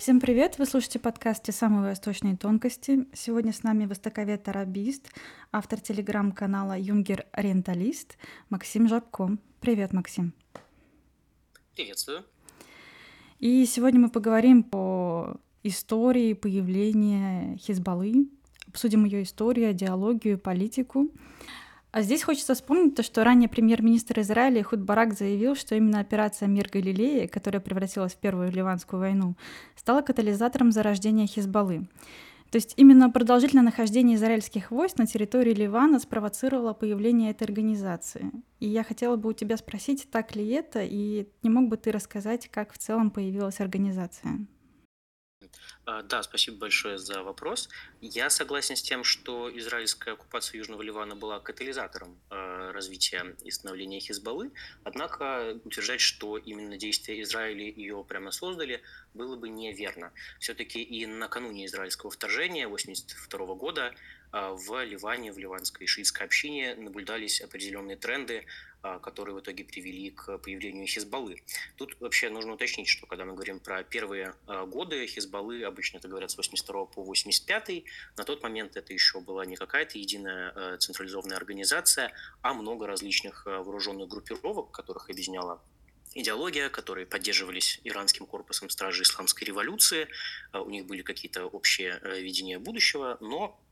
Всем 0.00 0.18
привет! 0.18 0.56
Вы 0.56 0.64
слушаете 0.64 0.98
подкаст 0.98 1.42
«Те 1.42 1.52
самые 1.52 1.82
восточные 1.82 2.34
тонкости». 2.34 3.06
Сегодня 3.12 3.52
с 3.52 3.62
нами 3.62 3.84
востоковед-арабист, 3.84 5.10
автор 5.52 5.78
телеграм-канала 5.78 6.74
«Юнгер 6.78 7.26
Ориенталист» 7.32 8.16
Максим 8.48 8.88
Жабко. 8.88 9.36
Привет, 9.60 9.92
Максим. 9.92 10.32
Приветствую. 11.76 12.24
И 13.40 13.66
сегодня 13.66 14.00
мы 14.00 14.08
поговорим 14.08 14.62
по 14.62 15.38
истории 15.64 16.32
появления 16.32 17.58
Хизбаллы, 17.58 18.30
обсудим 18.68 19.04
ее 19.04 19.22
историю, 19.22 19.72
идеологию, 19.72 20.38
политику. 20.38 21.10
А 21.92 22.02
здесь 22.02 22.22
хочется 22.22 22.54
вспомнить 22.54 22.94
то, 22.94 23.02
что 23.02 23.24
ранее 23.24 23.48
премьер-министр 23.48 24.20
Израиля 24.20 24.62
Худ 24.62 24.80
Барак 24.80 25.12
заявил, 25.12 25.56
что 25.56 25.74
именно 25.74 25.98
операция 25.98 26.46
«Мир 26.46 26.68
Галилеи», 26.72 27.26
которая 27.26 27.60
превратилась 27.60 28.12
в 28.12 28.18
Первую 28.18 28.52
Ливанскую 28.52 29.00
войну, 29.00 29.34
стала 29.74 30.00
катализатором 30.00 30.70
зарождения 30.70 31.26
Хизбаллы. 31.26 31.88
То 32.50 32.56
есть 32.56 32.74
именно 32.76 33.10
продолжительное 33.10 33.64
нахождение 33.64 34.16
израильских 34.16 34.70
войск 34.70 34.98
на 34.98 35.06
территории 35.06 35.54
Ливана 35.54 35.98
спровоцировало 36.00 36.74
появление 36.74 37.30
этой 37.30 37.44
организации. 37.44 38.30
И 38.58 38.68
я 38.68 38.82
хотела 38.84 39.16
бы 39.16 39.30
у 39.30 39.32
тебя 39.32 39.56
спросить, 39.56 40.08
так 40.10 40.34
ли 40.34 40.48
это, 40.48 40.82
и 40.82 41.28
не 41.42 41.50
мог 41.50 41.68
бы 41.68 41.76
ты 41.76 41.92
рассказать, 41.92 42.48
как 42.48 42.72
в 42.72 42.78
целом 42.78 43.10
появилась 43.10 43.60
организация? 43.60 44.46
А, 45.86 46.02
да, 46.02 46.22
спасибо 46.22 46.58
большое 46.58 46.98
за 46.98 47.22
вопрос. 47.22 47.68
Я 48.00 48.30
согласен 48.30 48.76
с 48.76 48.82
тем, 48.82 49.04
что 49.04 49.50
израильская 49.58 50.12
оккупация 50.12 50.58
Южного 50.58 50.82
Ливана 50.82 51.16
была 51.16 51.40
катализатором 51.40 52.18
а, 52.30 52.72
развития 52.72 53.34
и 53.42 53.50
становления 53.50 54.00
Хизбаллы, 54.00 54.52
однако 54.84 55.58
утверждать, 55.64 56.00
что 56.00 56.36
именно 56.36 56.76
действия 56.76 57.20
Израиля 57.22 57.64
ее 57.64 58.04
прямо 58.06 58.30
создали, 58.30 58.82
было 59.14 59.36
бы 59.36 59.48
неверно. 59.48 60.12
Все-таки 60.38 60.82
и 60.82 61.06
накануне 61.06 61.66
израильского 61.66 62.10
вторжения 62.10 62.66
1982 62.66 63.54
года 63.54 63.94
а, 64.32 64.52
в 64.52 64.84
Ливане, 64.84 65.32
в 65.32 65.38
ливанской 65.38 65.86
шиитской 65.86 66.26
общине 66.26 66.74
наблюдались 66.76 67.40
определенные 67.40 67.96
тренды, 67.96 68.46
которые 69.02 69.34
в 69.34 69.40
итоге 69.40 69.64
привели 69.64 70.10
к 70.10 70.38
появлению 70.38 70.86
Хизбаллы. 70.86 71.42
Тут 71.76 71.96
вообще 72.00 72.30
нужно 72.30 72.54
уточнить, 72.54 72.88
что 72.88 73.06
когда 73.06 73.24
мы 73.24 73.34
говорим 73.34 73.60
про 73.60 73.82
первые 73.82 74.34
а, 74.46 74.66
годы 74.66 75.06
Хизбаллы, 75.06 75.62
обычно 75.64 75.98
это 75.98 76.08
говорят 76.08 76.30
с 76.30 76.36
82 76.36 76.86
по 76.86 77.02
85, 77.02 77.84
на 78.16 78.24
тот 78.24 78.42
момент 78.42 78.76
это 78.76 78.92
еще 78.92 79.20
была 79.20 79.44
не 79.44 79.56
какая-то 79.56 79.98
единая 79.98 80.76
централизованная 80.78 81.36
организация, 81.36 82.12
а 82.42 82.54
много 82.54 82.86
различных 82.86 83.46
вооруженных 83.46 84.08
группировок, 84.08 84.70
которых 84.70 85.10
объединяла 85.10 85.60
идеология, 86.14 86.68
которые 86.68 87.06
поддерживались 87.06 87.80
иранским 87.84 88.26
корпусом 88.26 88.70
стражи 88.70 89.02
исламской 89.02 89.46
революции. 89.46 90.08
У 90.52 90.68
них 90.70 90.86
были 90.86 91.02
какие-то 91.02 91.46
общие 91.46 92.00
видения 92.20 92.58
будущего, 92.58 93.16
но 93.20 93.44
а, 93.46 93.69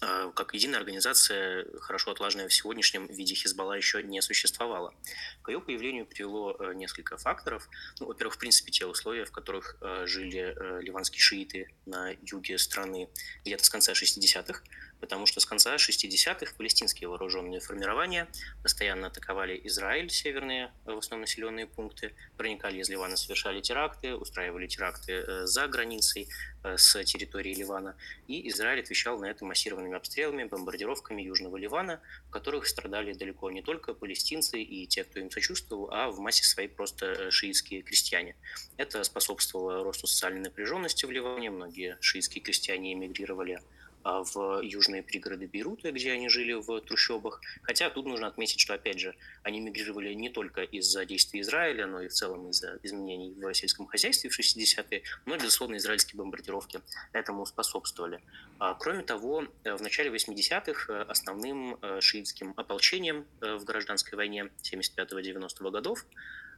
как 0.00 0.54
единая 0.54 0.78
организация, 0.78 1.66
хорошо 1.80 2.10
отлаженная 2.10 2.48
в 2.48 2.52
сегодняшнем 2.52 3.06
виде 3.06 3.34
Хизбалла 3.34 3.74
еще 3.74 4.02
не 4.02 4.20
существовала. 4.20 4.94
К 5.42 5.48
ее 5.48 5.60
появлению 5.60 6.06
привело 6.06 6.56
э, 6.58 6.74
несколько 6.74 7.16
факторов. 7.16 7.68
Ну, 8.00 8.06
во-первых, 8.06 8.34
в 8.34 8.38
принципе, 8.38 8.70
те 8.70 8.86
условия, 8.86 9.24
в 9.24 9.32
которых 9.32 9.76
э, 9.80 10.06
жили 10.06 10.54
э, 10.56 10.82
ливанские 10.82 11.20
шииты 11.20 11.68
на 11.86 12.10
юге 12.22 12.58
страны 12.58 13.08
где-то 13.44 13.64
с 13.64 13.70
конца 13.70 13.92
60-х, 13.92 14.62
потому 15.00 15.26
что 15.26 15.40
с 15.40 15.46
конца 15.46 15.76
60-х 15.76 16.54
палестинские 16.56 17.08
вооруженные 17.08 17.60
формирования 17.60 18.28
постоянно 18.62 19.08
атаковали 19.08 19.60
Израиль, 19.64 20.10
северные 20.10 20.72
в 20.84 20.98
основном 20.98 21.22
населенные 21.22 21.66
пункты, 21.66 22.14
проникали 22.36 22.78
из 22.78 22.88
Ливана, 22.88 23.16
совершали 23.16 23.60
теракты, 23.60 24.14
устраивали 24.14 24.66
теракты 24.66 25.46
за 25.46 25.66
границей, 25.68 26.28
с 26.76 27.04
территории 27.04 27.54
Ливана, 27.54 27.96
и 28.26 28.48
Израиль 28.48 28.80
отвечал 28.80 29.20
на 29.20 29.26
это 29.26 29.44
массированными 29.44 29.96
обстрелами, 29.96 30.44
бомбардировками 30.44 31.22
Южного 31.22 31.56
Ливана, 31.56 32.00
в 32.26 32.30
которых 32.30 32.66
страдали 32.66 33.12
далеко 33.12 33.50
не 33.52 33.62
только 33.62 33.94
палестинцы 33.94 34.60
и 34.60 34.84
те, 34.88 35.04
кто 35.04 35.20
им 35.20 35.30
сочувствовал, 35.30 35.90
а 35.92 36.10
в 36.10 36.18
массе 36.18 36.44
своей 36.44 36.68
просто 36.68 37.30
шиитские 37.30 37.82
крестьяне. 37.82 38.34
Это 38.76 39.04
способствовало 39.04 39.84
росту 39.84 40.08
социальной 40.08 40.40
напряженности 40.40 41.06
в 41.06 41.10
Ливане, 41.12 41.50
многие 41.50 41.98
шиитские 42.00 42.42
крестьяне 42.42 42.94
эмигрировали 42.94 43.60
в 44.06 44.60
южные 44.62 45.02
пригороды 45.02 45.46
Бейрута, 45.46 45.90
где 45.92 46.12
они 46.12 46.28
жили 46.28 46.52
в 46.52 46.80
трущобах. 46.80 47.40
Хотя 47.62 47.90
тут 47.90 48.06
нужно 48.06 48.26
отметить, 48.26 48.60
что, 48.60 48.74
опять 48.74 49.00
же, 49.00 49.14
они 49.42 49.60
мигрировали 49.60 50.12
не 50.14 50.30
только 50.30 50.62
из-за 50.62 51.04
действий 51.04 51.40
Израиля, 51.40 51.86
но 51.86 52.00
и 52.02 52.08
в 52.08 52.12
целом 52.12 52.48
из-за 52.50 52.78
изменений 52.82 53.34
в 53.36 53.52
сельском 53.54 53.86
хозяйстве 53.86 54.30
в 54.30 54.38
60-е, 54.38 55.02
но, 55.26 55.36
безусловно, 55.36 55.76
израильские 55.76 56.18
бомбардировки 56.18 56.80
этому 57.12 57.46
способствовали. 57.46 58.20
А, 58.58 58.74
кроме 58.74 59.02
того, 59.02 59.44
в 59.64 59.82
начале 59.82 60.10
80-х 60.10 60.92
э, 60.92 61.02
основным 61.02 61.78
э, 61.82 62.00
шиитским 62.00 62.54
ополчением 62.56 63.26
э, 63.40 63.56
в 63.56 63.64
гражданской 63.64 64.16
войне 64.16 64.50
75-90 64.62 65.70
годов 65.70 66.06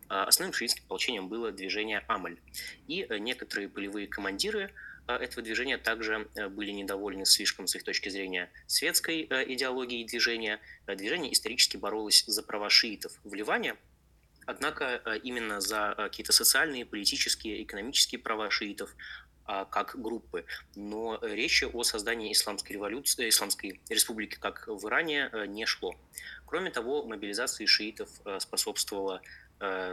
Основным 0.09 0.55
шиитским 0.55 0.85
ополчением 0.87 1.29
было 1.29 1.53
движение 1.53 2.03
Амаль. 2.09 2.39
И 2.87 3.07
некоторые 3.21 3.69
полевые 3.69 4.07
командиры 4.07 4.71
а, 4.71 4.88
этого 5.15 5.43
движения 5.43 5.79
также 5.79 6.29
э, 6.35 6.49
были 6.49 6.71
недовольны 6.71 7.25
слишком 7.25 7.67
с 7.67 7.75
их 7.75 7.83
точки 7.83 8.11
зрения 8.11 8.51
светской 8.67 9.27
э, 9.29 9.45
идеологией 9.53 10.05
движения. 10.05 10.61
Э, 10.87 10.95
движение 10.97 11.33
исторически 11.33 11.77
боролось 11.77 12.25
за 12.27 12.43
права 12.43 12.69
шиитов 12.69 13.13
в 13.25 13.35
Ливане, 13.35 13.77
Однако 14.51 15.03
именно 15.25 15.61
за 15.61 15.93
какие-то 15.95 16.33
социальные, 16.33 16.87
политические, 16.87 17.63
экономические 17.63 18.19
права 18.19 18.49
шиитов 18.49 18.97
а, 19.45 19.67
как 19.67 20.01
группы. 20.01 20.47
Но 20.75 21.19
речи 21.21 21.65
о 21.71 21.83
создании 21.85 22.33
исламской 22.33 22.73
революции, 22.73 23.29
исламской 23.29 23.79
республики, 23.91 24.39
как 24.41 24.67
в 24.67 24.89
Иране, 24.89 25.31
не 25.49 25.67
шло. 25.67 25.95
Кроме 26.47 26.71
того, 26.71 27.05
мобилизации 27.05 27.67
шиитов 27.67 28.09
способствовала 28.39 29.21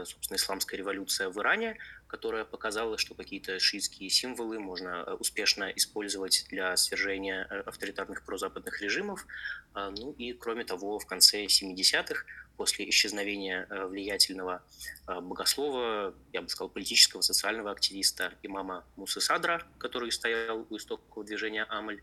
собственно, 0.06 0.38
исламская 0.38 0.78
революция 0.78 1.30
в 1.30 1.38
Иране, 1.40 1.78
которая 2.08 2.46
показала, 2.46 2.98
что 2.98 3.16
какие-то 3.16 3.60
шиитские 3.60 4.10
символы 4.10 4.60
можно 4.60 5.04
э, 5.06 5.14
успешно 5.14 5.72
использовать 5.76 6.46
для 6.50 6.76
свержения 6.78 7.48
э, 7.50 7.62
авторитарных 7.62 8.24
прозападных 8.24 8.82
режимов. 8.82 9.26
А, 9.74 9.90
ну 9.90 10.12
и, 10.14 10.34
кроме 10.34 10.64
того, 10.64 11.00
в 11.00 11.06
конце 11.06 11.46
70-х, 11.46 12.26
после 12.58 12.88
исчезновения 12.90 13.68
э, 13.70 13.86
влиятельного 13.86 14.64
богослова, 15.08 16.16
я 16.32 16.42
бы 16.42 16.48
сказал, 16.50 16.70
политического, 16.70 17.22
социального 17.22 17.72
активиста 17.72 18.34
имама 18.44 18.86
Мусы 18.96 19.20
Садра, 19.20 19.64
который 19.78 20.12
стоял 20.12 20.66
у 20.70 20.78
истоков 20.78 21.26
движения 21.26 21.66
Амаль, 21.70 22.02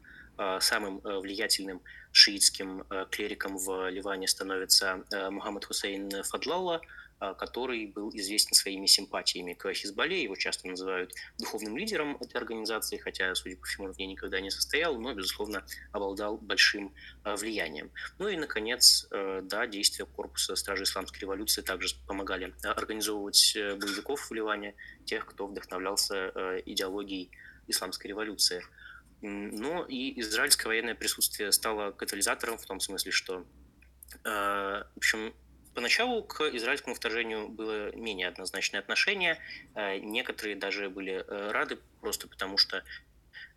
самым 0.61 1.01
влиятельным 1.01 1.83
шиитским 2.11 2.87
клериком 3.11 3.59
в 3.59 3.91
Ливане 3.91 4.27
становится 4.27 5.05
Мухаммад 5.31 5.67
Хусейн 5.67 6.23
Фадлалла, 6.23 6.81
который 7.39 7.87
был 7.87 8.11
известен 8.11 8.55
своими 8.55 8.87
симпатиями 8.87 9.55
к 9.55 9.73
Хизбалле. 9.73 10.23
Его 10.23 10.35
часто 10.37 10.67
называют 10.69 11.13
духовным 11.39 11.77
лидером 11.77 12.17
этой 12.21 12.37
организации, 12.37 12.97
хотя, 12.97 13.35
судя 13.35 13.57
по 13.57 13.67
всему, 13.67 13.93
в 13.93 13.99
ней 13.99 14.07
никогда 14.07 14.41
не 14.41 14.51
состоял, 14.51 14.99
но, 14.99 15.15
безусловно, 15.15 15.65
обладал 15.93 16.39
большим 16.39 16.95
а, 17.25 17.37
влиянием. 17.37 17.91
Ну 18.19 18.29
и, 18.29 18.37
наконец, 18.37 19.07
э, 19.11 19.41
да, 19.45 19.67
действия 19.67 20.07
корпуса 20.07 20.57
Стражи 20.57 20.85
Исламской 20.85 21.21
революции 21.21 21.63
также 21.63 21.95
помогали 22.07 22.55
а, 22.65 22.73
организовывать 22.73 23.55
э, 23.57 23.77
боевиков 23.77 24.29
в 24.29 24.33
Ливане, 24.33 24.75
тех, 25.05 25.27
кто 25.27 25.47
вдохновлялся 25.47 26.33
э, 26.35 26.63
идеологией 26.67 27.31
исламской 27.69 28.09
революции. 28.09 28.65
Но 29.21 29.85
и 29.85 30.21
израильское 30.21 30.67
военное 30.67 30.97
присутствие 30.97 31.53
стало 31.53 31.93
катализатором 31.93 32.59
в 32.59 32.67
том 32.67 32.81
смысле, 32.81 33.13
что 33.13 33.47
в 34.25 34.97
общем, 34.97 35.33
Поначалу 35.75 36.23
к 36.23 36.43
израильскому 36.55 36.95
вторжению 36.95 37.49
было 37.49 37.95
менее 37.97 38.29
однозначное 38.29 38.81
отношение. 38.81 39.39
Э, 39.75 39.99
некоторые 39.99 40.57
даже 40.57 40.91
были 40.91 41.25
э, 41.27 41.51
рады 41.51 41.79
просто 42.03 42.29
потому, 42.29 42.59
что 42.59 42.85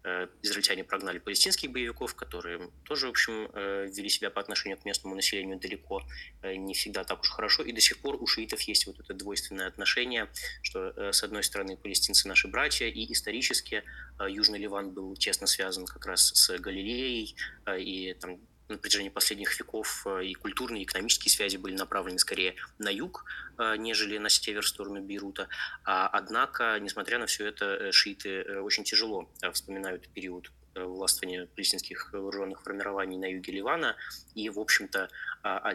э, 0.05 0.27
израильтяне 0.41 0.85
прогнали 0.85 1.19
палестинских 1.19 1.71
боевиков, 1.71 2.15
которые 2.15 2.69
тоже, 2.85 3.07
в 3.07 3.09
общем, 3.09 3.49
вели 3.91 4.07
себя 4.07 4.29
по 4.29 4.39
отношению 4.39 4.77
к 4.77 4.85
местному 4.85 5.15
населению 5.15 5.59
далеко 5.59 6.03
не 6.43 6.73
всегда 6.73 7.03
так 7.03 7.21
уж 7.21 7.29
хорошо. 7.29 7.63
И 7.63 7.73
до 7.73 7.81
сих 7.81 7.97
пор 7.97 8.15
у 8.21 8.27
шиитов 8.27 8.61
есть 8.61 8.85
вот 8.87 8.99
это 8.99 9.13
двойственное 9.13 9.67
отношение, 9.67 10.29
что, 10.61 11.11
с 11.11 11.23
одной 11.23 11.43
стороны, 11.43 11.75
палестинцы 11.75 12.27
наши 12.27 12.47
братья, 12.47 12.87
и 12.87 13.11
исторически 13.11 13.83
Южный 14.19 14.59
Ливан 14.59 14.91
был 14.91 15.15
тесно 15.15 15.47
связан 15.47 15.85
как 15.85 16.05
раз 16.05 16.31
с 16.33 16.57
Галилеей, 16.59 17.35
и 17.77 18.13
там 18.13 18.39
на 18.67 18.77
протяжении 18.77 19.09
последних 19.09 19.57
веков 19.59 20.05
э, 20.05 20.25
и 20.25 20.33
культурные, 20.33 20.83
и 20.83 20.85
экономические 20.85 21.31
связи 21.31 21.57
были 21.57 21.75
направлены 21.75 22.19
скорее 22.19 22.55
на 22.79 22.89
юг, 22.89 23.25
э, 23.57 23.75
нежели 23.77 24.17
на 24.17 24.29
север, 24.29 24.63
в 24.63 24.67
сторону 24.67 25.01
Бейрута. 25.01 25.47
А, 25.83 26.07
однако, 26.07 26.77
несмотря 26.79 27.19
на 27.19 27.27
все 27.27 27.47
это, 27.47 27.65
э, 27.65 27.91
шииты 27.91 28.59
очень 28.61 28.83
тяжело 28.83 29.29
вспоминают 29.51 30.07
период 30.09 30.51
властвования 30.73 31.45
палестинских 31.45 32.11
вооруженных 32.11 32.61
формирований 32.61 33.17
на 33.17 33.31
юге 33.31 33.53
Ливана. 33.53 33.95
И, 34.33 34.49
в 34.49 34.59
общем-то, 34.59 35.09
а, 35.41 35.73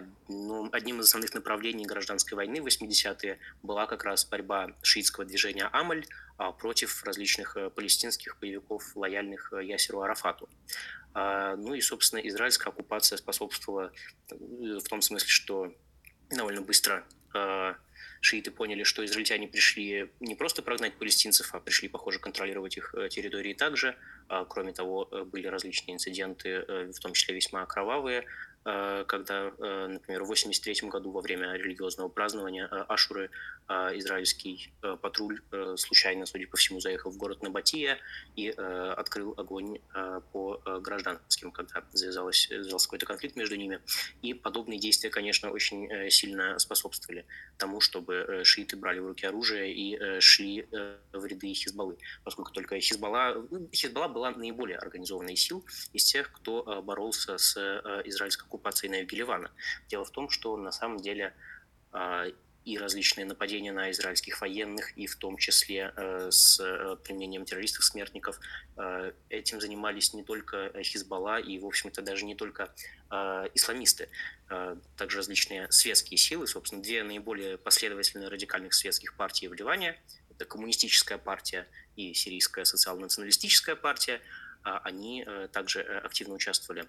одним 0.72 1.00
из 1.00 1.06
основных 1.06 1.32
направлений 1.32 1.86
гражданской 1.86 2.36
войны 2.36 2.60
в 2.60 2.66
80-е 2.66 3.38
была 3.62 3.86
как 3.86 4.04
раз 4.04 4.26
борьба 4.26 4.72
шиитского 4.82 5.24
движения 5.24 5.70
Амаль 5.72 6.04
против 6.58 7.02
различных 7.04 7.56
палестинских 7.74 8.38
боевиков, 8.40 8.94
лояльных 8.94 9.54
Ясеру 9.62 10.02
Арафату. 10.02 10.50
Ну 11.14 11.74
и, 11.74 11.80
собственно, 11.80 12.20
израильская 12.20 12.70
оккупация 12.70 13.16
способствовала 13.18 13.92
в 14.30 14.88
том 14.88 15.02
смысле, 15.02 15.28
что 15.28 15.74
довольно 16.30 16.62
быстро 16.62 17.04
шииты 18.20 18.50
поняли, 18.50 18.84
что 18.84 19.04
израильтяне 19.04 19.48
пришли 19.48 20.10
не 20.20 20.34
просто 20.34 20.62
прогнать 20.62 20.94
палестинцев, 20.94 21.54
а 21.54 21.60
пришли, 21.60 21.88
похоже, 21.88 22.18
контролировать 22.18 22.76
их 22.76 22.94
э, 22.94 23.08
территории 23.08 23.54
также. 23.54 23.96
А, 24.28 24.44
кроме 24.44 24.72
того, 24.72 25.08
э, 25.10 25.24
были 25.24 25.46
различные 25.46 25.94
инциденты, 25.94 26.48
э, 26.48 26.92
в 26.92 27.00
том 27.00 27.14
числе 27.14 27.34
весьма 27.34 27.64
кровавые, 27.66 28.20
Э, 28.20 28.24
когда, 28.62 29.52
э, 29.58 29.86
например, 29.86 30.22
в 30.22 30.30
1983 30.30 30.90
году 30.90 31.10
во 31.10 31.22
время 31.22 31.54
религиозного 31.54 32.08
празднования 32.08 32.68
э, 32.70 32.84
Ашуры 32.88 33.30
израильский 33.94 34.72
патруль 35.00 35.40
случайно, 35.76 36.26
судя 36.26 36.48
по 36.48 36.56
всему, 36.56 36.80
заехал 36.80 37.12
в 37.12 37.16
город 37.16 37.40
Набатия 37.40 37.98
и 38.34 38.48
открыл 38.48 39.32
огонь 39.36 39.78
по 40.32 40.60
гражданским, 40.80 41.52
когда 41.52 41.84
завязалось, 41.92 42.48
завязался 42.48 42.88
какой-то 42.88 43.06
конфликт 43.06 43.36
между 43.36 43.54
ними. 43.54 43.80
И 44.22 44.34
подобные 44.34 44.80
действия, 44.80 45.08
конечно, 45.10 45.52
очень 45.52 46.10
сильно 46.10 46.58
способствовали 46.58 47.26
тому, 47.58 47.80
чтобы 47.80 48.42
шииты 48.42 48.76
брали 48.76 48.98
в 48.98 49.06
руки 49.06 49.24
оружие 49.24 49.72
и 49.72 50.20
шли 50.20 50.66
в 51.12 51.24
ряды 51.24 51.54
Хизбаллы, 51.54 51.96
поскольку 52.24 52.50
только 52.50 52.80
Хизбалла, 52.80 53.46
Хизбалла 53.72 54.08
была 54.08 54.32
наиболее 54.32 54.78
организованной 54.78 55.36
сил 55.36 55.64
из 55.92 56.02
тех, 56.02 56.32
кто 56.32 56.82
боролся 56.82 57.38
с 57.38 57.56
израильской 58.04 58.48
оккупации 58.50 58.88
на 58.88 58.96
юге 58.96 59.18
Ливана. 59.18 59.50
Дело 59.88 60.04
в 60.04 60.10
том, 60.10 60.28
что 60.28 60.56
на 60.56 60.72
самом 60.72 60.98
деле 60.98 61.32
а, 61.92 62.26
и 62.64 62.76
различные 62.76 63.24
нападения 63.24 63.72
на 63.72 63.90
израильских 63.90 64.40
военных, 64.40 64.96
и 64.96 65.06
в 65.06 65.16
том 65.16 65.38
числе 65.38 65.92
э, 65.96 66.28
с 66.30 66.60
э, 66.60 66.96
применением 67.02 67.44
террористов-смертников. 67.46 68.38
Э, 68.76 69.12
этим 69.30 69.60
занимались 69.60 70.12
не 70.12 70.22
только 70.22 70.70
Хизбалла 70.82 71.40
и, 71.40 71.58
в 71.58 71.64
общем-то, 71.66 72.02
даже 72.02 72.24
не 72.24 72.34
только 72.34 72.72
исламисты, 73.54 74.08
также 74.96 75.16
различные 75.16 75.66
светские 75.72 76.16
силы. 76.16 76.46
Собственно, 76.46 76.80
две 76.80 77.02
наиболее 77.02 77.58
последовательные 77.58 78.28
радикальных 78.28 78.72
светских 78.72 79.16
партии 79.16 79.46
в 79.48 79.52
Ливане– 79.52 80.00
это 80.30 80.44
коммунистическая 80.44 81.18
партия 81.18 81.66
и 81.96 82.14
сирийская 82.14 82.64
социал-националистическая 82.64 83.74
партия. 83.74 84.20
А 84.62 84.78
они 84.84 85.26
также 85.50 85.82
активно 85.82 86.34
участвовали 86.34 86.86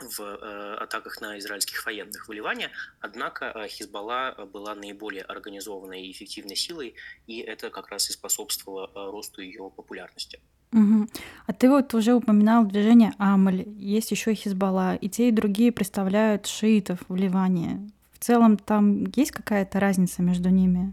э, 0.00 0.76
атаках 0.80 1.20
на 1.20 1.38
израильских 1.38 1.84
военных 1.86 2.28
в 2.28 2.32
Ливане, 2.32 2.70
однако 3.00 3.52
э, 3.54 3.68
Хизбалла 3.68 4.34
была 4.52 4.74
наиболее 4.74 5.22
организованной 5.22 6.02
и 6.02 6.12
эффективной 6.12 6.56
силой, 6.56 6.94
и 7.26 7.38
это 7.40 7.70
как 7.70 7.88
раз 7.88 8.10
и 8.10 8.12
способствовало 8.12 8.90
э, 8.94 9.10
росту 9.10 9.40
ее 9.40 9.70
популярности. 9.74 10.40
Угу. 10.72 11.08
А 11.46 11.52
ты 11.52 11.70
вот 11.70 11.94
уже 11.94 12.12
упоминал 12.12 12.66
движение 12.66 13.12
Амаль, 13.18 13.64
есть 13.78 14.10
еще 14.10 14.34
Хизбалла, 14.34 14.96
и 14.96 15.08
те, 15.08 15.28
и 15.28 15.32
другие 15.32 15.72
представляют 15.72 16.46
шиитов 16.46 16.98
в 17.08 17.16
Ливане. 17.16 17.90
В 18.12 18.18
целом 18.18 18.58
там 18.58 19.06
есть 19.16 19.30
какая-то 19.30 19.80
разница 19.80 20.22
между 20.22 20.48
ними? 20.48 20.92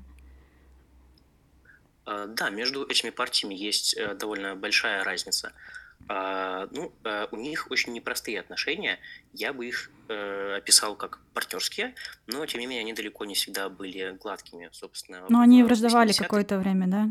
Да, 2.05 2.49
между 2.49 2.85
этими 2.85 3.11
партиями 3.11 3.55
есть 3.55 3.97
довольно 4.19 4.55
большая 4.55 5.03
разница. 5.03 5.53
А, 6.07 6.67
ну, 6.71 6.91
а, 7.03 7.27
у 7.31 7.37
них 7.37 7.71
очень 7.71 7.93
непростые 7.93 8.39
отношения. 8.39 8.99
Я 9.33 9.53
бы 9.53 9.67
их 9.67 9.91
э, 10.09 10.55
описал 10.57 10.95
как 10.95 11.19
партнерские, 11.33 11.95
но 12.27 12.45
тем 12.45 12.61
не 12.61 12.67
менее 12.67 12.81
они 12.81 12.93
далеко 12.93 13.25
не 13.25 13.35
всегда 13.35 13.69
были 13.69 14.17
гладкими, 14.21 14.69
собственно. 14.71 15.25
Но 15.29 15.39
они 15.39 15.63
враждовали 15.63 16.11
какое-то 16.13 16.57
время, 16.57 16.87
да? 16.87 17.09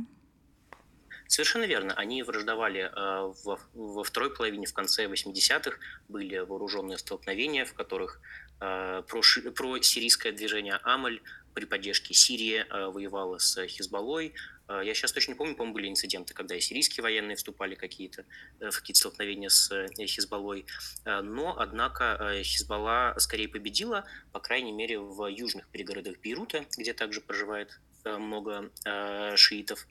Совершенно 1.27 1.65
верно. 1.65 1.95
Они 1.95 2.23
враждовали 2.23 2.91
э, 2.95 3.33
во, 3.45 3.59
во 3.73 4.05
второй 4.05 4.35
половине, 4.35 4.67
в 4.67 4.75
конце 4.75 5.07
80-х, 5.07 5.79
были 6.09 6.39
вооруженные 6.39 6.99
столкновения, 6.99 7.65
в 7.65 7.73
которых 7.73 8.21
э, 8.61 9.03
про, 9.09 9.23
про 9.55 9.81
сирийское 9.81 10.33
движение 10.33 10.79
Амаль 10.83 11.23
при 11.55 11.65
поддержке 11.65 12.15
Сирии 12.15 12.65
э, 12.69 12.87
воевала 12.87 13.39
с 13.39 13.67
Хизбаллой, 13.67 14.35
а, 14.73 14.83
я 14.83 14.95
сейчас 14.95 15.13
точно 15.13 15.33
не 15.33 15.37
помню, 15.37 15.55
по-моему, 15.55 15.75
были 15.75 15.89
инциденты, 15.89 16.35
когда 16.35 16.55
и 16.57 16.61
сирийские 16.61 17.03
военные 17.03 17.37
вступали 17.37 17.75
какие-то, 17.75 18.25
э, 18.61 18.71
в 18.71 18.79
какие-то 18.79 19.01
столкновения 19.01 19.49
с 19.49 19.71
э, 19.71 19.89
Хизбаллой. 20.07 20.67
Но, 21.05 21.59
однако, 21.59 22.17
э, 22.21 22.43
Хизбалла 22.43 23.15
скорее 23.19 23.49
победила, 23.49 24.05
по 24.33 24.41
крайней 24.41 24.73
мере, 24.73 24.99
в 24.99 25.27
южных 25.27 25.69
пригородах 25.69 26.19
Бейрута, 26.21 26.65
где 26.79 26.93
также 26.95 27.21
проживает 27.21 27.81
Э, 27.92 27.92
много 28.05 28.71
э, 28.85 29.37
шиитов. 29.37 29.87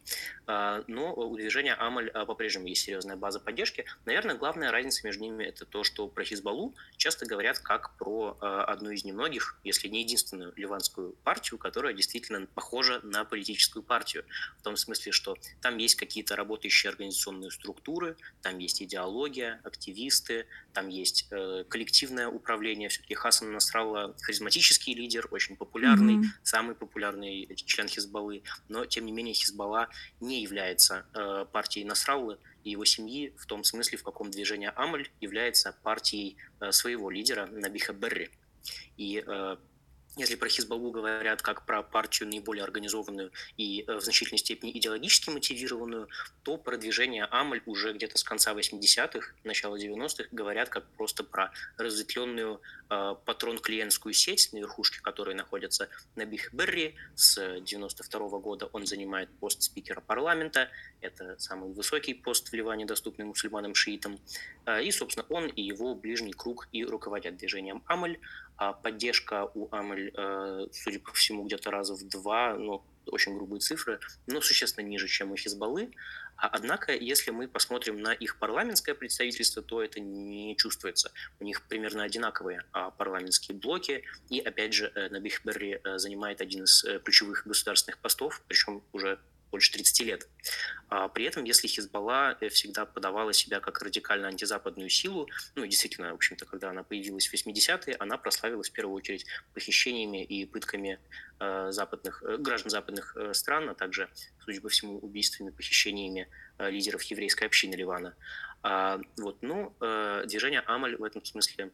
Э, 0.48 0.84
но 0.88 1.14
у 1.14 1.36
движения 1.36 1.74
Амаль 1.74 2.10
э, 2.10 2.26
по-прежнему 2.26 2.68
есть 2.68 2.84
серьезная 2.84 3.16
база 3.16 3.40
поддержки. 3.40 3.86
Наверное, 4.06 4.36
главная 4.36 4.72
разница 4.72 5.06
между 5.06 5.24
ними 5.24 5.44
это 5.44 5.66
то, 5.66 5.84
что 5.84 6.08
про 6.08 6.24
Хизбаллу 6.24 6.76
часто 6.98 7.26
говорят 7.26 7.60
как 7.60 7.96
про 7.98 8.38
э, 8.42 8.46
одну 8.46 8.92
из 8.92 9.04
немногих, 9.04 9.60
если 9.64 9.88
не 9.88 10.02
единственную 10.02 10.54
ливанскую 10.56 11.14
партию, 11.24 11.58
которая 11.58 11.94
действительно 11.94 12.46
похожа 12.48 13.00
на 13.04 13.24
политическую 13.26 13.84
партию. 13.84 14.26
В 14.60 14.64
том 14.64 14.76
смысле, 14.76 15.12
что 15.12 15.38
там 15.62 15.78
есть 15.78 15.96
какие-то 15.96 16.36
работающие 16.36 16.90
организационные 16.90 17.52
структуры, 17.52 18.18
там 18.42 18.58
есть 18.58 18.82
идеология, 18.82 19.62
активисты, 19.64 20.48
там 20.74 20.90
есть 20.90 21.28
э, 21.32 21.64
коллективное 21.68 22.28
управление. 22.28 22.90
Все-таки 22.90 23.14
Хасан 23.14 23.52
Насралла 23.52 24.16
харизматический 24.22 24.94
лидер, 24.94 25.28
очень 25.32 25.56
популярный, 25.56 26.16
mm-hmm. 26.16 26.40
самый 26.44 26.76
популярный 26.76 27.48
член 27.56 27.88
Хизбаллы 27.88 28.44
но 28.70 28.86
тем 28.86 29.06
не 29.06 29.12
менее 29.12 29.34
Хизбалла 29.34 29.90
не 30.20 30.42
является 30.42 31.06
э, 31.14 31.46
партией 31.52 31.86
Насраллы 31.86 32.38
и 32.64 32.72
его 32.72 32.86
семьи 32.86 33.34
в 33.38 33.46
том 33.46 33.64
смысле, 33.64 33.98
в 33.98 34.04
каком 34.04 34.32
движение 34.32 34.70
Амаль 34.70 35.10
является 35.20 35.76
партией 35.84 36.38
э, 36.60 36.72
своего 36.72 37.10
лидера 37.10 37.48
Набиха 37.48 37.94
Берри. 37.94 38.30
И 38.98 39.24
э, 39.26 39.58
если 40.18 40.36
про 40.36 40.50
Хизбаллу 40.50 40.92
говорят 40.92 41.42
как 41.42 41.66
про 41.66 41.84
партию 41.84 42.28
наиболее 42.28 42.64
организованную 42.64 43.32
и 43.56 43.86
э, 43.88 43.96
в 43.96 44.02
значительной 44.02 44.40
степени 44.40 44.78
идеологически 44.78 45.30
мотивированную, 45.30 46.10
то 46.44 46.58
про 46.58 46.76
движение 46.76 47.26
Амаль 47.26 47.62
уже 47.66 47.94
где-то 47.94 48.18
с 48.18 48.24
конца 48.24 48.54
80-х, 48.54 49.34
начала 49.46 49.78
90-х 49.78 50.28
говорят 50.32 50.68
как 50.68 50.86
просто 50.98 51.24
про 51.24 51.52
разветвленную 51.78 52.62
э, 52.90 53.16
патрон-клиентскую 53.26 54.14
сеть 54.14 54.50
на 54.52 54.58
верхушке, 54.58 55.00
которой 55.02 55.34
находится 55.34 55.88
Набих 56.16 56.54
Берри. 56.54 56.96
С 57.16 57.62
92 57.62 58.20
-го 58.20 58.42
года 58.42 58.70
он 58.74 58.86
занимает 58.86 59.30
пост 59.40 59.64
спикера 59.64 60.02
парламента. 60.02 60.70
Это 61.00 61.40
самый 61.40 61.72
высокий 61.72 62.14
пост 62.14 62.50
в 62.50 62.54
Ливане, 62.54 62.86
доступный 62.86 63.26
мусульманам-шиитам. 63.26 64.20
Э, 64.66 64.84
и, 64.84 64.92
собственно, 64.92 65.26
он 65.30 65.48
и 65.48 65.62
его 65.62 65.96
ближний 65.96 66.34
круг 66.34 66.68
и 66.74 66.84
руководят 66.84 67.38
движением 67.38 67.82
Амаль. 67.88 68.20
А 68.62 68.74
поддержка 68.74 69.50
у 69.56 69.68
Амель, 69.72 70.12
э, 70.16 70.68
судя 70.72 71.00
по 71.00 71.12
всему, 71.14 71.46
где-то 71.46 71.72
раза 71.72 71.96
в 71.96 72.08
два, 72.08 72.54
ну, 72.54 72.86
очень 73.08 73.36
грубые 73.36 73.60
цифры, 73.60 74.00
но 74.28 74.40
существенно 74.40 74.86
ниже, 74.86 75.08
чем 75.08 75.32
у 75.32 75.36
Хизбаллы. 75.36 75.90
А, 76.36 76.48
однако, 76.48 76.94
если 76.94 77.32
мы 77.32 77.48
посмотрим 77.48 78.00
на 78.00 78.14
их 78.14 78.38
парламентское 78.38 78.94
представительство, 78.94 79.64
то 79.64 79.82
это 79.82 80.00
не 80.00 80.56
чувствуется. 80.58 81.12
У 81.40 81.44
них 81.44 81.64
примерно 81.68 82.04
одинаковые 82.04 82.64
а, 82.72 82.92
парламентские 82.92 83.58
блоки, 83.58 84.04
и, 84.30 84.40
опять 84.40 84.76
же, 84.76 84.92
э, 84.94 85.10
Набих 85.10 85.44
Берри 85.44 85.80
э, 85.84 85.98
занимает 85.98 86.40
один 86.40 86.66
из 86.66 86.86
ключевых 87.04 87.48
государственных 87.48 87.98
постов, 87.98 88.44
причем 88.48 88.84
уже 88.94 89.18
больше 89.52 89.72
30 89.72 90.00
лет. 90.02 90.28
А 90.90 91.08
при 91.08 91.26
этом, 91.26 91.44
если 91.44 91.68
Хизбалла 91.68 92.38
э, 92.40 92.50
всегда 92.50 92.86
подавала 92.86 93.34
себя 93.34 93.60
как 93.60 93.82
радикально 93.82 94.28
антизападную 94.28 94.90
силу, 94.90 95.30
ну 95.56 95.66
действительно, 95.66 96.12
в 96.12 96.16
общем-то, 96.16 96.46
когда 96.46 96.70
она 96.70 96.84
появилась 96.84 97.28
в 97.28 97.34
80-е, 97.34 97.96
она 98.00 98.18
прославилась 98.18 98.70
в 98.70 98.74
первую 98.74 98.96
очередь 98.96 99.26
похищениями 99.54 100.24
и 100.24 100.46
пытками 100.46 101.00
э, 101.40 101.72
западных, 101.72 102.24
э, 102.24 102.38
граждан 102.38 102.70
западных 102.72 103.16
стран, 103.34 103.70
а 103.70 103.76
также, 103.76 104.10
судя 104.44 104.62
по 104.62 104.70
всему, 104.70 104.98
убийствами, 105.00 105.52
похищениями 105.52 106.28
лидеров 106.60 107.02
еврейской 107.04 107.46
общины 107.46 107.76
Ливана. 107.76 108.16
А, 108.64 109.00
вот, 109.18 109.38
ну, 109.42 109.76
э, 109.82 110.24
движение 110.28 110.62
Амаль 110.62 110.96
в 110.96 111.04
этом 111.04 111.26
смысле 111.26 111.72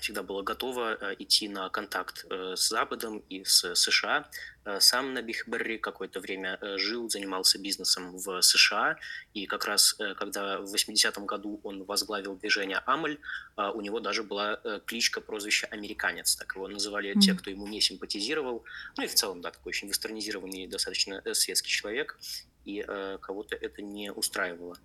всегда 0.00 0.22
была 0.22 0.42
готова 0.42 0.96
э, 1.00 1.16
идти 1.18 1.48
на 1.48 1.68
контакт 1.68 2.24
э, 2.30 2.54
с 2.56 2.68
Западом 2.68 3.22
и 3.28 3.44
с 3.44 3.74
США. 3.74 4.28
Э, 4.64 4.80
сам 4.80 5.12
Набих 5.12 5.46
Берри 5.46 5.78
какое-то 5.78 6.20
время 6.20 6.58
жил, 6.78 7.10
занимался 7.10 7.58
бизнесом 7.58 8.16
в 8.16 8.40
США, 8.40 8.96
и 9.34 9.46
как 9.46 9.66
раз 9.66 9.94
когда 10.16 10.60
в 10.60 10.74
80-м 10.74 11.26
году 11.26 11.60
он 11.62 11.84
возглавил 11.84 12.36
движение 12.36 12.80
Амаль, 12.86 13.18
у 13.56 13.80
него 13.80 14.00
даже 14.00 14.22
была 14.22 14.56
кличка, 14.86 15.20
прозвище 15.20 15.66
«Американец», 15.66 16.36
так 16.36 16.54
его 16.54 16.68
называли 16.68 17.10
mm-hmm. 17.10 17.20
те, 17.20 17.34
кто 17.34 17.50
ему 17.50 17.66
не 17.66 17.80
симпатизировал. 17.80 18.64
Ну 18.96 19.04
и 19.04 19.06
в 19.06 19.14
целом, 19.14 19.40
да, 19.40 19.50
такой 19.50 19.70
очень 19.70 19.88
вестернизированный, 19.88 20.66
достаточно 20.66 21.22
светский 21.34 21.70
человек, 21.70 22.18
и 22.64 22.82
кого-то 23.20 23.56
это 23.56 23.82
не 23.82 24.12
устраивало. 24.12 24.76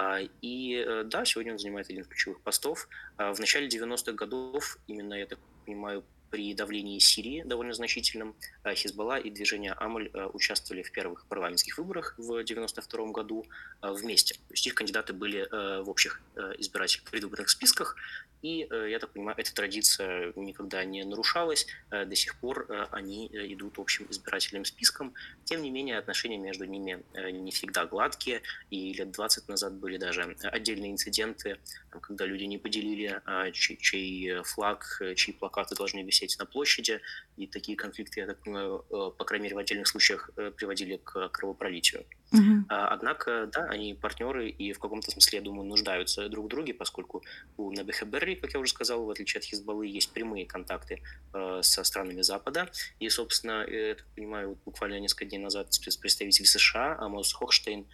А, 0.00 0.20
и 0.40 0.82
э, 0.86 1.02
да, 1.04 1.26
сегодня 1.26 1.52
он 1.52 1.58
занимает 1.58 1.90
один 1.90 2.00
из 2.00 2.06
ключевых 2.06 2.40
постов. 2.40 2.88
А, 3.18 3.34
в 3.34 3.38
начале 3.38 3.68
90-х 3.68 4.12
годов, 4.12 4.78
именно, 4.86 5.12
я 5.12 5.26
так 5.26 5.38
понимаю, 5.66 6.04
при 6.30 6.54
давлении 6.54 6.98
Сирии 7.00 7.42
довольно 7.44 7.74
значительном 7.74 8.36
Хизбалла 8.72 9.18
и 9.18 9.30
движение 9.30 9.72
Амаль 9.72 10.10
участвовали 10.32 10.82
в 10.82 10.92
первых 10.92 11.26
парламентских 11.26 11.76
выборах 11.76 12.14
в 12.18 12.30
1992 12.30 13.06
году 13.06 13.46
вместе. 13.82 14.34
То 14.34 14.52
есть 14.52 14.64
их 14.64 14.76
кандидаты 14.76 15.12
были 15.12 15.48
в 15.82 15.90
общих 15.90 16.22
избирательных 16.58 17.10
предвыборных 17.10 17.50
списках, 17.50 17.96
и, 18.42 18.68
я 18.70 18.98
так 18.98 19.12
понимаю, 19.12 19.36
эта 19.38 19.54
традиция 19.54 20.32
никогда 20.36 20.84
не 20.84 21.04
нарушалась. 21.04 21.66
До 21.90 22.14
сих 22.14 22.38
пор 22.40 22.66
они 22.90 23.26
идут 23.26 23.78
общим 23.78 24.06
избирательным 24.10 24.64
списком. 24.64 25.14
Тем 25.44 25.62
не 25.62 25.70
менее, 25.70 25.98
отношения 25.98 26.38
между 26.38 26.64
ними 26.64 27.02
не 27.30 27.50
всегда 27.50 27.86
гладкие, 27.86 28.42
и 28.70 28.92
лет 28.92 29.10
20 29.10 29.48
назад 29.48 29.74
были 29.74 29.96
даже 29.96 30.36
отдельные 30.42 30.92
инциденты, 30.92 31.58
когда 31.90 32.26
люди 32.26 32.44
не 32.44 32.58
поделили, 32.58 33.20
чей, 33.52 33.76
чей 33.76 34.42
флаг, 34.42 35.02
чьи 35.16 35.34
плакаты 35.34 35.74
должны 35.74 36.02
висеть 36.02 36.38
на 36.38 36.46
площади, 36.46 37.00
и 37.40 37.46
такие 37.46 37.76
конфликты, 37.76 38.20
я 38.20 38.26
так 38.26 38.42
понимаю, 38.42 38.84
э, 38.90 39.10
по 39.16 39.24
крайней 39.24 39.44
мере, 39.44 39.56
в 39.56 39.58
отдельных 39.58 39.88
случаях 39.88 40.30
э, 40.36 40.50
приводили 40.50 40.96
к 40.96 41.28
кровопролитию. 41.30 42.04
Угу. 42.32 42.66
Однако, 42.68 43.48
да, 43.52 43.64
они 43.64 43.94
партнеры 43.94 44.50
и 44.50 44.72
в 44.72 44.78
каком-то 44.78 45.10
смысле, 45.10 45.38
я 45.38 45.44
думаю, 45.44 45.66
нуждаются 45.66 46.28
друг 46.28 46.44
в 46.44 46.48
друге, 46.48 46.74
поскольку 46.74 47.24
у 47.56 47.72
Набиха 47.72 48.04
Берри, 48.04 48.36
как 48.36 48.52
я 48.52 48.60
уже 48.60 48.70
сказал, 48.70 49.04
в 49.04 49.10
отличие 49.10 49.38
от 49.38 49.44
Хизбаллы, 49.44 49.86
есть 49.86 50.12
прямые 50.12 50.46
контакты 50.46 51.02
э, 51.32 51.60
со 51.62 51.82
странами 51.82 52.20
Запада. 52.20 52.70
И, 53.00 53.08
собственно, 53.08 53.66
я 53.66 53.94
так 53.94 54.06
понимаю, 54.14 54.58
буквально 54.64 55.00
несколько 55.00 55.24
дней 55.24 55.38
назад 55.38 55.72
спецпредставитель 55.72 56.46
США 56.46 56.96
Амос 57.00 57.32
Хохштейн 57.32 57.86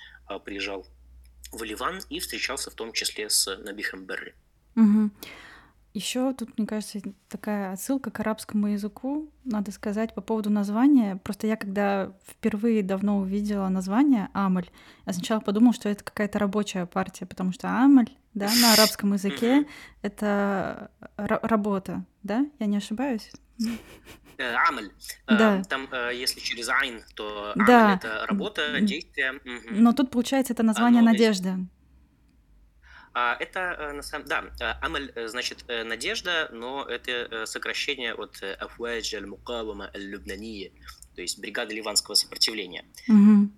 приезжал 0.45 0.85
в 1.53 1.63
Ливан 1.63 2.01
и 2.11 2.19
встречался 2.19 2.71
в 2.71 2.75
том 2.75 2.93
числе 2.93 3.31
с 3.31 3.57
Набихом 3.57 4.05
Берри. 4.05 4.35
Угу. 4.75 5.11
Еще 5.97 6.35
тут, 6.35 6.59
мне 6.59 6.67
кажется, 6.67 7.01
такая 7.31 7.73
отсылка 7.73 8.11
к 8.11 8.21
арабскому 8.21 8.67
языку, 8.67 9.33
надо 9.45 9.73
сказать, 9.73 10.15
по 10.15 10.21
поводу 10.21 10.51
названия. 10.51 11.17
Просто 11.17 11.47
я, 11.47 11.57
когда 11.57 12.13
впервые 12.29 12.83
давно 12.83 13.19
увидела 13.19 13.67
название 13.71 14.29
Амаль, 14.35 14.69
я 15.07 15.15
сначала 15.15 15.41
подумала, 15.41 15.73
что 15.73 15.89
это 15.89 16.05
какая-то 16.05 16.39
рабочая 16.39 16.85
партия, 16.85 17.25
потому 17.25 17.51
что 17.51 17.69
Амаль, 17.69 18.11
да, 18.35 18.51
на 18.61 18.75
арабском 18.75 19.15
языке 19.15 19.67
это 20.03 20.91
работа, 21.17 22.05
да? 22.23 22.45
Я 22.59 22.67
не 22.67 22.77
ошибаюсь? 22.77 23.33
Э, 24.37 24.55
амаль. 24.69 24.91
Э, 25.29 25.39
да. 25.39 25.63
Там, 25.63 25.89
э, 25.91 26.11
если 26.15 26.41
через 26.41 26.69
айн, 26.69 27.03
то 27.15 27.53
амаль 27.55 27.67
да. 27.67 27.95
это 27.95 28.27
работа, 28.27 28.83
действие. 28.83 29.41
Но 29.71 29.95
тут, 29.95 30.11
получается, 30.11 30.53
это 30.53 30.63
название 30.63 31.01
Оно 31.01 31.13
надежда. 31.13 31.59
А 33.19 33.35
это, 33.41 33.93
на 33.95 34.03
самом 34.03 34.27
да, 34.27 34.79
Амаль 34.83 35.11
значит 35.29 35.65
надежда, 35.67 36.51
но 36.53 36.85
это 36.85 37.47
сокращение 37.47 38.13
от 38.13 38.43
Афуэдж 38.43 39.15
аль-Мукавама 39.17 39.91
аль-Любнания, 39.95 40.71
то 41.15 41.23
есть 41.23 41.39
бригада 41.39 41.73
ливанского 41.73 42.15
сопротивления. 42.15 42.85
Угу. 43.09 43.51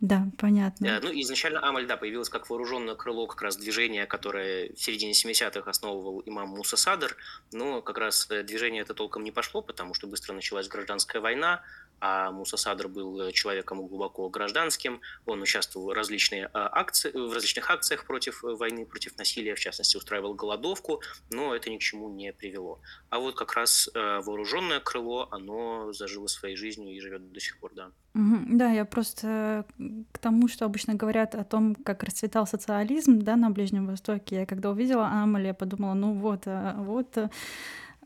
Да, 0.00 0.26
понятно. 0.38 1.00
Ну, 1.02 1.10
изначально 1.20 1.66
Амаль, 1.66 1.86
да, 1.86 1.96
появилось 1.96 2.28
как 2.28 2.50
вооруженное 2.50 2.94
крыло 2.94 3.26
как 3.26 3.40
раз 3.42 3.56
движения, 3.56 4.06
которое 4.06 4.72
в 4.74 4.80
середине 4.80 5.12
70-х 5.12 5.70
основывал 5.70 6.22
имам 6.26 6.50
Муса 6.50 6.76
Садр, 6.76 7.16
но 7.52 7.80
как 7.80 7.98
раз 7.98 8.26
движение 8.26 8.82
это 8.82 8.94
толком 8.94 9.24
не 9.24 9.30
пошло, 9.30 9.62
потому 9.62 9.94
что 9.94 10.06
быстро 10.06 10.34
началась 10.34 10.68
гражданская 10.68 11.22
война, 11.22 11.62
а 12.00 12.30
Муса 12.30 12.56
Садр 12.56 12.88
был 12.88 13.20
э, 13.22 13.32
человеком 13.32 13.86
глубоко 13.86 14.28
гражданским, 14.28 15.00
он 15.24 15.40
участвовал 15.40 15.86
в, 15.86 15.92
различные 15.92 16.50
акции, 16.52 17.10
в 17.10 17.32
различных 17.32 17.70
акциях 17.70 18.04
против 18.04 18.44
э, 18.44 18.54
войны, 18.54 18.84
против 18.84 19.16
насилия, 19.16 19.54
в 19.54 19.60
частности, 19.60 19.96
устраивал 19.96 20.34
голодовку, 20.34 21.00
но 21.30 21.54
это 21.54 21.70
ни 21.70 21.78
к 21.78 21.80
чему 21.80 22.10
не 22.10 22.32
привело. 22.32 22.80
А 23.08 23.20
вот 23.20 23.36
как 23.36 23.54
раз 23.54 23.88
э, 23.94 24.20
вооруженное 24.20 24.80
крыло, 24.80 25.28
оно 25.30 25.92
зажило 25.92 26.26
своей 26.26 26.56
жизнью 26.56 26.94
и 26.94 27.00
живет 27.00 27.32
до 27.32 27.40
сих 27.40 27.58
пор, 27.58 27.72
да. 27.74 27.90
Да, 28.14 28.70
я 28.70 28.84
просто 28.84 29.66
к 30.12 30.18
тому, 30.18 30.48
что 30.48 30.64
обычно 30.64 30.94
говорят 30.94 31.34
о 31.34 31.44
том, 31.44 31.74
как 31.74 32.02
расцветал 32.02 32.46
социализм 32.46 33.20
да, 33.20 33.36
на 33.36 33.50
Ближнем 33.50 33.86
Востоке. 33.86 34.36
Я 34.36 34.46
когда 34.46 34.70
увидела 34.70 35.06
Амаль, 35.06 35.46
я 35.46 35.54
подумала, 35.54 35.94
ну 35.94 36.14
вот, 36.14 36.46
вот 36.46 37.16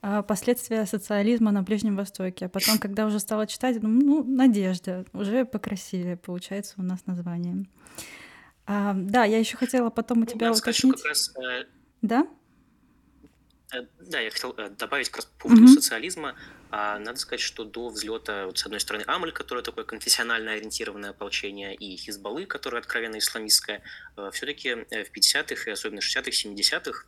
а, 0.01 0.23
последствия 0.23 0.87
социализма 0.87 1.51
на 1.51 1.63
Ближнем 1.63 1.97
Востоке. 1.97 2.47
А 2.47 2.49
потом, 2.49 2.79
когда 2.79 3.07
уже 3.07 3.19
стала 3.19 3.47
читать, 3.47 3.81
думаю, 3.81 4.05
ну, 4.05 4.25
надежда, 4.25 5.05
уже 5.13 5.45
покрасивее 5.45 6.17
получается 6.17 6.75
у 6.79 6.83
нас 6.83 7.07
название. 7.07 7.67
А, 8.67 8.95
да, 8.95 9.25
я 9.25 9.39
еще 9.39 9.57
хотела 9.57 9.91
потом 9.91 10.19
у 10.19 10.21
ну, 10.21 10.27
тебя 10.27 10.53
уточнить. 10.53 10.99
Скажу, 10.99 11.09
раз, 11.09 11.35
э, 11.37 11.65
да? 12.03 12.29
Э, 13.73 13.87
да, 14.01 14.21
я 14.21 14.31
хотел 14.31 14.55
э, 14.57 14.71
добавить 14.71 15.09
как 15.09 15.17
раз 15.17 15.25
по 15.27 15.43
поводу 15.45 15.63
угу. 15.63 15.69
социализма. 15.73 16.35
А, 16.71 16.99
надо 16.99 17.19
сказать, 17.19 17.41
что 17.41 17.65
до 17.65 17.89
взлета, 17.89 18.47
вот, 18.47 18.59
с 18.59 18.65
одной 18.65 18.81
стороны, 18.81 19.05
Амаль, 19.07 19.33
которое 19.33 19.63
такое 19.63 19.85
конфессионально 19.85 20.53
ориентированное 20.53 21.11
ополчение, 21.11 21.75
и 21.75 21.97
Хизбаллы, 21.97 22.47
которое 22.47 22.79
откровенно 22.79 23.19
исламистское, 23.19 23.83
все-таки 24.33 24.75
в 24.75 25.11
50-х 25.17 25.71
и 25.71 25.73
особенно 25.73 26.01
60-х, 26.01 26.31
70-х 26.31 27.07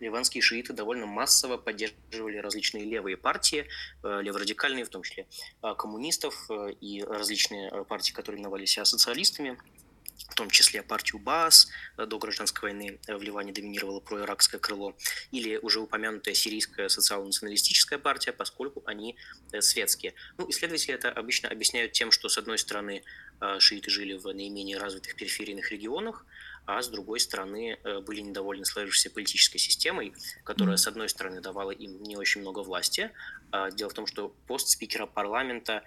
ливанские 0.00 0.42
шииты 0.42 0.72
довольно 0.72 1.06
массово 1.06 1.56
поддерживали 1.56 2.38
различные 2.38 2.84
левые 2.84 3.16
партии, 3.16 3.66
э, 4.02 4.20
леворадикальные, 4.22 4.84
в 4.84 4.88
том 4.88 5.02
числе 5.02 5.26
э, 5.62 5.74
коммунистов 5.76 6.50
э, 6.50 6.72
и 6.80 7.02
различные 7.02 7.84
партии, 7.84 8.12
которые 8.12 8.40
называли 8.40 8.64
себя 8.64 8.84
социалистами, 8.84 9.58
в 10.28 10.34
том 10.34 10.50
числе 10.50 10.82
партию 10.82 11.20
БАС 11.20 11.68
до 11.96 12.18
гражданской 12.18 12.70
войны 12.70 12.98
в 13.06 13.22
Ливане 13.22 13.52
доминировало 13.52 14.00
проиракское 14.00 14.60
крыло, 14.60 14.96
или 15.30 15.56
уже 15.56 15.80
упомянутая 15.80 16.34
сирийская 16.34 16.88
социал-националистическая 16.88 17.98
партия, 17.98 18.32
поскольку 18.32 18.82
они 18.86 19.16
светские. 19.60 20.14
Ну, 20.36 20.48
исследователи 20.50 20.94
это 20.94 21.10
обычно 21.10 21.48
объясняют 21.48 21.92
тем, 21.92 22.10
что, 22.10 22.28
с 22.28 22.38
одной 22.38 22.58
стороны, 22.58 23.02
шииты 23.58 23.90
жили 23.90 24.14
в 24.14 24.26
наименее 24.32 24.78
развитых 24.78 25.16
периферийных 25.16 25.70
регионах, 25.70 26.26
а 26.68 26.82
с 26.82 26.88
другой 26.88 27.18
стороны 27.18 27.78
э, 27.82 28.00
были 28.00 28.20
недовольны 28.20 28.66
сложившейся 28.66 29.08
политической 29.08 29.56
системой, 29.56 30.12
которая, 30.44 30.76
с 30.76 30.86
одной 30.86 31.08
стороны, 31.08 31.40
давала 31.40 31.70
им 31.70 32.02
не 32.02 32.14
очень 32.18 32.42
много 32.42 32.58
власти. 32.58 33.10
А 33.50 33.70
дело 33.70 33.88
в 33.88 33.94
том, 33.94 34.06
что 34.06 34.34
пост 34.46 34.68
спикера 34.68 35.06
парламента 35.06 35.82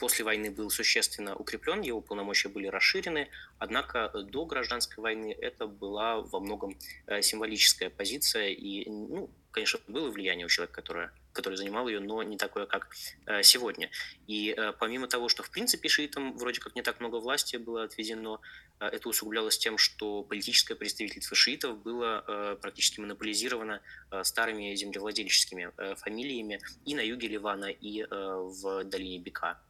после 0.00 0.24
войны 0.24 0.50
был 0.50 0.70
существенно 0.70 1.36
укреплен, 1.36 1.80
его 1.82 2.00
полномочия 2.00 2.48
были 2.48 2.66
расширены, 2.66 3.28
однако 3.58 4.10
до 4.14 4.44
гражданской 4.44 5.02
войны 5.02 5.36
это 5.40 5.66
была 5.66 6.20
во 6.20 6.40
многом 6.40 6.76
э, 7.06 7.22
символическая 7.22 7.90
позиция, 7.90 8.48
и, 8.48 8.88
ну, 8.88 9.30
конечно, 9.50 9.80
было 9.86 10.10
влияние 10.10 10.46
у 10.46 10.48
человека, 10.48 10.74
которое 10.74 11.12
который 11.38 11.54
занимал 11.54 11.86
ее, 11.86 12.00
но 12.00 12.20
не 12.24 12.36
такое, 12.36 12.66
как 12.66 12.88
э, 13.26 13.44
сегодня. 13.44 13.90
И 14.26 14.52
э, 14.56 14.72
помимо 14.72 15.06
того, 15.06 15.28
что 15.28 15.44
в 15.44 15.50
принципе 15.50 15.88
шиитам 15.88 16.36
вроде 16.36 16.60
как 16.60 16.74
не 16.74 16.82
так 16.82 16.98
много 16.98 17.16
власти 17.20 17.56
было 17.56 17.84
отведено, 17.84 18.40
э, 18.80 18.86
это 18.86 19.08
усугублялось 19.08 19.56
тем, 19.56 19.78
что 19.78 20.24
политическое 20.24 20.74
представительство 20.74 21.36
шиитов 21.36 21.80
было 21.80 22.58
практически 22.60 22.98
монополизировано 23.00 23.80
старыми 24.22 24.74
землевладельческими 24.74 25.70
фамилиями 25.96 26.60
и 26.84 26.96
на 26.96 27.00
юге 27.00 27.28
Ливана, 27.28 27.66
и 27.66 28.04
в 28.10 28.84
долине 28.84 29.18
Бека. 29.18 29.60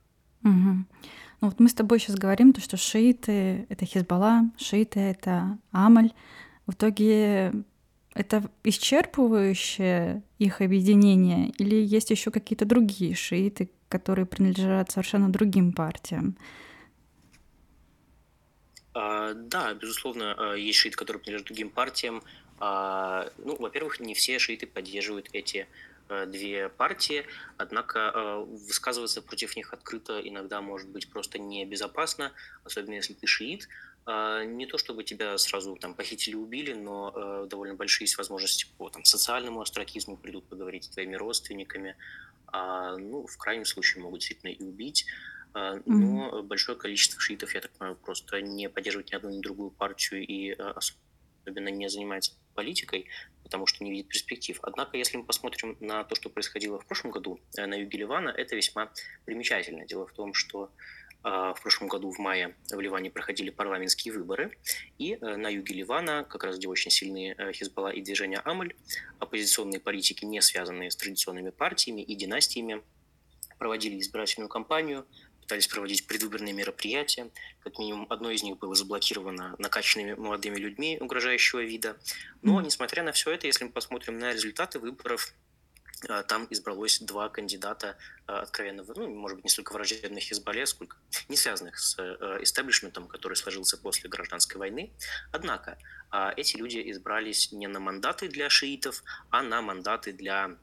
Угу. 0.45 0.87
Ну 1.41 1.49
вот 1.49 1.61
мы 1.61 1.69
с 1.69 1.75
тобой 1.75 2.01
сейчас 2.01 2.17
говорим, 2.17 2.53
то, 2.53 2.61
что 2.61 2.77
шииты— 2.77 3.67
это 3.69 3.85
Хизбалла, 3.85 4.51
шииты— 4.57 5.01
это 5.01 5.59
Амаль. 5.71 6.13
В 6.67 6.73
итоге 6.73 7.53
это 8.15 8.51
исчерпывающее 8.65 10.23
их 10.39 10.61
объединение 10.61 11.51
или 11.51 11.77
есть 11.77 12.11
еще 12.11 12.31
какие-то 12.31 12.65
другие 12.65 13.15
шииты, 13.15 13.71
которые 13.89 14.27
принадлежат 14.27 14.91
совершенно 14.91 15.31
другим 15.31 15.73
партиям? 15.73 16.37
А, 18.95 19.33
да, 19.35 19.73
безусловно, 19.75 20.35
а, 20.37 20.55
есть 20.55 20.79
шииты, 20.79 20.97
которые 20.97 21.21
принадлежат 21.23 21.47
другим 21.47 21.71
партиям. 21.71 22.23
А, 22.59 23.31
ну, 23.39 23.57
во-первых, 23.57 24.01
не 24.01 24.15
все 24.15 24.41
шииты 24.41 24.67
поддерживают 24.67 25.29
эти 25.33 25.69
две 26.27 26.69
партии, 26.69 27.27
однако 27.57 28.45
высказываться 28.47 29.21
против 29.23 29.57
них 29.57 29.73
открыто 29.73 30.21
иногда 30.21 30.61
может 30.61 30.89
быть 30.89 31.11
просто 31.11 31.39
небезопасно, 31.39 32.33
особенно 32.65 32.95
если 32.95 33.15
ты 33.15 33.27
шиит. 33.27 33.69
А, 34.11 34.43
не 34.43 34.65
то 34.65 34.79
чтобы 34.79 35.05
тебя 35.05 35.37
сразу 35.37 35.77
там 35.77 35.95
похитили, 35.95 36.35
убили, 36.35 36.73
но 36.73 37.13
э, 37.15 37.47
довольно 37.51 37.75
большие 37.75 38.07
есть 38.07 38.17
возможности 38.17 38.67
по 38.79 38.89
там, 38.89 39.05
социальному 39.05 39.61
астракизму, 39.61 40.17
придут 40.17 40.49
поговорить 40.49 40.85
с 40.85 40.89
твоими 40.89 41.15
родственниками, 41.15 41.95
а, 42.47 42.97
ну, 42.97 43.27
в 43.27 43.37
крайнем 43.37 43.67
случае 43.67 44.03
могут 44.03 44.21
действительно 44.21 44.51
и 44.51 44.63
убить. 44.63 45.05
Но 45.55 45.77
mm-hmm. 45.77 46.43
большое 46.43 46.79
количество 46.79 47.21
шиитов, 47.21 47.55
я 47.55 47.61
так 47.61 47.73
понимаю, 47.73 47.97
просто 47.97 48.41
не 48.41 48.69
поддерживает 48.69 49.11
ни 49.11 49.17
одну, 49.17 49.31
ни 49.31 49.41
другую 49.41 49.71
партию 49.71 50.25
и 50.25 50.53
особенно 50.53 51.69
не 51.69 51.89
занимается 51.89 52.35
политикой, 52.59 53.07
потому 53.45 53.67
что 53.67 53.85
не 53.85 53.91
видит 53.91 54.09
перспектив. 54.09 54.59
Однако, 54.63 54.97
если 54.99 55.19
мы 55.19 55.25
посмотрим 55.25 55.77
на 55.81 56.03
то, 56.05 56.15
что 56.17 56.29
происходило 56.31 56.77
в 56.79 56.87
прошлом 56.87 57.13
году 57.13 57.39
э, 57.57 57.67
на 57.67 57.77
юге 57.77 57.99
Ливана, 57.99 58.31
это 58.31 58.57
весьма 58.57 58.91
примечательно. 59.27 59.87
Дело 59.87 60.05
в 60.07 60.13
том, 60.13 60.35
что 60.35 60.71
В 61.23 61.59
прошлом 61.63 61.89
году 61.89 62.11
в 62.13 62.19
мае 62.19 62.55
в 62.71 62.81
Ливане 62.81 63.11
проходили 63.11 63.51
парламентские 63.51 64.15
выборы, 64.15 64.57
и 64.99 65.17
на 65.21 65.49
юге 65.49 65.75
Ливана, 65.75 66.25
как 66.25 66.45
раз 66.45 66.59
где 66.59 66.69
очень 66.69 66.93
сильные 66.93 67.35
Хизбалла 67.53 67.89
и 67.89 68.01
движение 68.03 68.39
Амаль, 68.45 68.73
оппозиционные 69.19 69.81
политики, 69.81 70.25
не 70.25 70.41
связанные 70.41 70.91
с 70.91 70.97
традиционными 70.97 71.51
партиями 71.51 72.03
и 72.03 72.15
династиями, 72.15 72.83
проводили 73.59 73.99
избирательную 73.99 74.49
кампанию, 74.49 75.07
пытались 75.49 75.67
проводить 75.67 76.07
предвыборные 76.07 76.53
мероприятия. 76.53 77.31
Как 77.65 77.79
минимум 77.79 78.07
одно 78.11 78.31
из 78.31 78.43
них 78.43 78.59
было 78.59 78.75
заблокировано 78.75 79.57
накачанными 79.59 80.13
молодыми 80.13 80.57
людьми 80.57 80.99
угрожающего 81.01 81.61
вида. 81.61 81.97
Но, 82.43 82.61
несмотря 82.61 83.03
на 83.03 83.13
все 83.13 83.31
это, 83.31 83.47
если 83.47 83.65
мы 83.65 83.71
посмотрим 83.71 84.19
на 84.19 84.35
результаты 84.35 84.79
выборов, 84.79 85.33
а, 86.07 86.23
там 86.23 86.47
избралось 86.51 87.01
два 87.01 87.31
кандидата 87.31 87.97
а, 88.27 88.41
откровенно, 88.41 88.85
ну, 88.95 89.09
может 89.09 89.37
быть, 89.39 89.45
не 89.47 89.51
столько 89.51 89.73
враждебных 89.73 90.23
Хизбалле, 90.23 90.67
сколько 90.67 90.99
не 91.31 91.37
связанных 91.39 91.79
с 91.79 91.97
истеблишментом, 92.43 93.09
который 93.09 93.35
сложился 93.35 93.79
после 93.79 94.11
гражданской 94.11 94.59
войны. 94.59 94.93
Однако 95.33 95.79
а, 96.11 96.35
эти 96.37 96.59
люди 96.59 96.91
избрались 96.91 97.53
не 97.53 97.69
на 97.69 97.81
мандаты 97.81 98.29
для 98.29 98.51
шиитов, 98.51 99.03
а 99.31 99.43
на 99.43 99.63
мандаты 99.63 100.13
для 100.13 100.57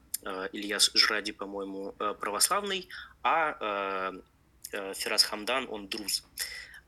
Ильяс 0.52 0.90
Жради, 0.94 1.32
по-моему, 1.32 1.92
православный, 1.92 2.88
а 3.22 4.12
Э, 4.72 4.94
Фераз 4.94 5.24
Хамдан, 5.24 5.66
он 5.70 5.88
друз. 5.88 6.24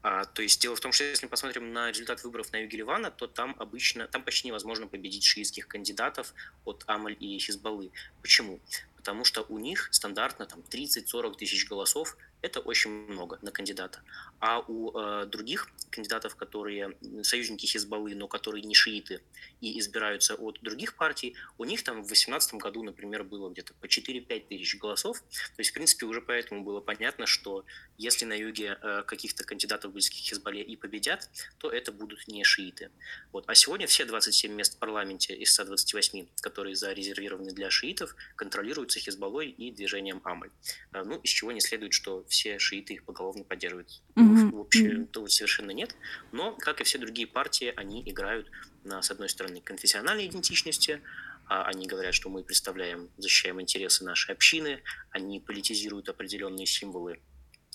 А, 0.03 0.25
то 0.25 0.43
есть 0.43 0.61
дело 0.63 0.77
в 0.77 0.81
том, 0.81 0.93
что 0.93 1.05
если 1.05 1.27
мы 1.27 1.31
посмотрим 1.31 1.73
на 1.73 1.91
результат 1.91 2.23
выборов 2.23 2.53
на 2.53 2.59
юге 2.59 2.79
Ливана, 2.79 3.11
то 3.11 3.27
там 3.27 3.57
обычно, 3.59 4.07
там 4.07 4.23
почти 4.23 4.49
невозможно 4.49 4.87
победить 4.87 5.25
шиитских 5.25 5.67
кандидатов 5.67 6.35
от 6.65 6.85
Амаль 6.87 7.17
и 7.19 7.39
Хизбаллы. 7.39 7.91
Почему? 8.23 8.61
Потому 8.97 9.25
что 9.25 9.43
у 9.49 9.59
них 9.59 9.89
стандартно 9.91 10.47
там 10.47 10.61
30-40 10.61 11.37
тысяч 11.37 11.69
голосов 11.69 12.17
это 12.43 12.61
очень 12.61 12.91
много 12.91 13.39
на 13.43 13.51
кандидата. 13.51 14.01
А 14.41 14.61
у 14.61 14.97
э, 14.97 15.27
других 15.27 15.69
кандидатов, 15.91 16.37
которые 16.37 16.97
союзники 17.23 17.67
Хизбаллы, 17.67 18.15
но 18.15 18.29
которые 18.29 18.63
не 18.63 18.75
шииты 18.75 19.21
и 19.61 19.79
избираются 19.81 20.35
от 20.35 20.61
других 20.63 20.95
партий, 20.95 21.35
у 21.57 21.65
них 21.65 21.83
там 21.83 22.03
в 22.03 22.07
2018 22.07 22.55
году, 22.55 22.83
например, 22.83 23.25
было 23.25 23.51
где-то 23.51 23.75
по 23.75 23.87
4-5 23.87 24.49
тысяч 24.49 24.79
голосов. 24.79 25.21
То 25.21 25.59
есть, 25.59 25.71
в 25.71 25.75
принципе, 25.75 26.07
уже 26.07 26.21
поэтому 26.21 26.63
было 26.63 26.81
понятно, 26.81 27.27
что 27.27 27.65
если 27.97 28.25
на 28.25 28.35
юге 28.35 28.79
э, 28.81 29.03
каких-то 29.07 29.45
кандидатов 29.45 29.93
близких 29.93 30.19
Хизбалле 30.19 30.63
и 30.63 30.77
победят, 30.77 31.29
то 31.59 31.71
это 31.71 31.91
будут 31.91 32.29
не 32.29 32.45
шииты. 32.45 32.91
Вот. 33.33 33.45
А 33.49 33.55
сегодня 33.55 33.87
все 33.87 34.05
27 34.05 34.53
мест 34.53 34.77
в 34.77 34.79
парламенте 34.79 35.35
из 35.35 35.53
128, 35.55 36.27
которые 36.41 36.77
зарезервированы 36.77 37.51
для 37.51 37.71
шиитов, 37.71 38.15
контролируются 38.37 39.01
Хизбаллой 39.01 39.51
и 39.51 39.73
движением 39.73 40.21
Амаль. 40.25 40.51
Э, 40.93 41.03
ну, 41.03 41.19
из 41.19 41.31
чего 41.31 41.51
не 41.51 41.61
следует, 41.61 41.93
что 41.93 42.25
все 42.29 42.59
шииты 42.59 42.95
их 42.95 43.05
поголовно 43.05 43.45
поддерживают. 43.45 44.03
Mm-hmm. 44.15 44.51
В 44.51 44.61
общем, 44.61 45.03
mm-hmm. 45.03 45.29
совершенно 45.29 45.71
нет. 45.73 45.95
Но, 46.33 46.53
как 46.53 46.81
и 46.81 46.85
все 46.85 46.99
другие 46.99 47.27
партии, 47.27 47.73
они 47.77 48.03
играют 48.09 48.51
на, 48.85 49.03
с 49.03 49.11
одной 49.11 49.29
стороны, 49.29 49.61
конфессиональной 49.61 50.27
идентичности, 50.27 51.01
а 51.49 51.65
они 51.65 51.87
говорят, 51.87 52.15
что 52.15 52.29
мы 52.29 52.45
представляем, 52.45 53.11
защищаем 53.17 53.61
интересы 53.61 54.05
нашей 54.05 54.35
общины, 54.35 54.83
они 55.11 55.41
политизируют 55.41 56.09
определенные 56.09 56.67
символы, 56.67 57.21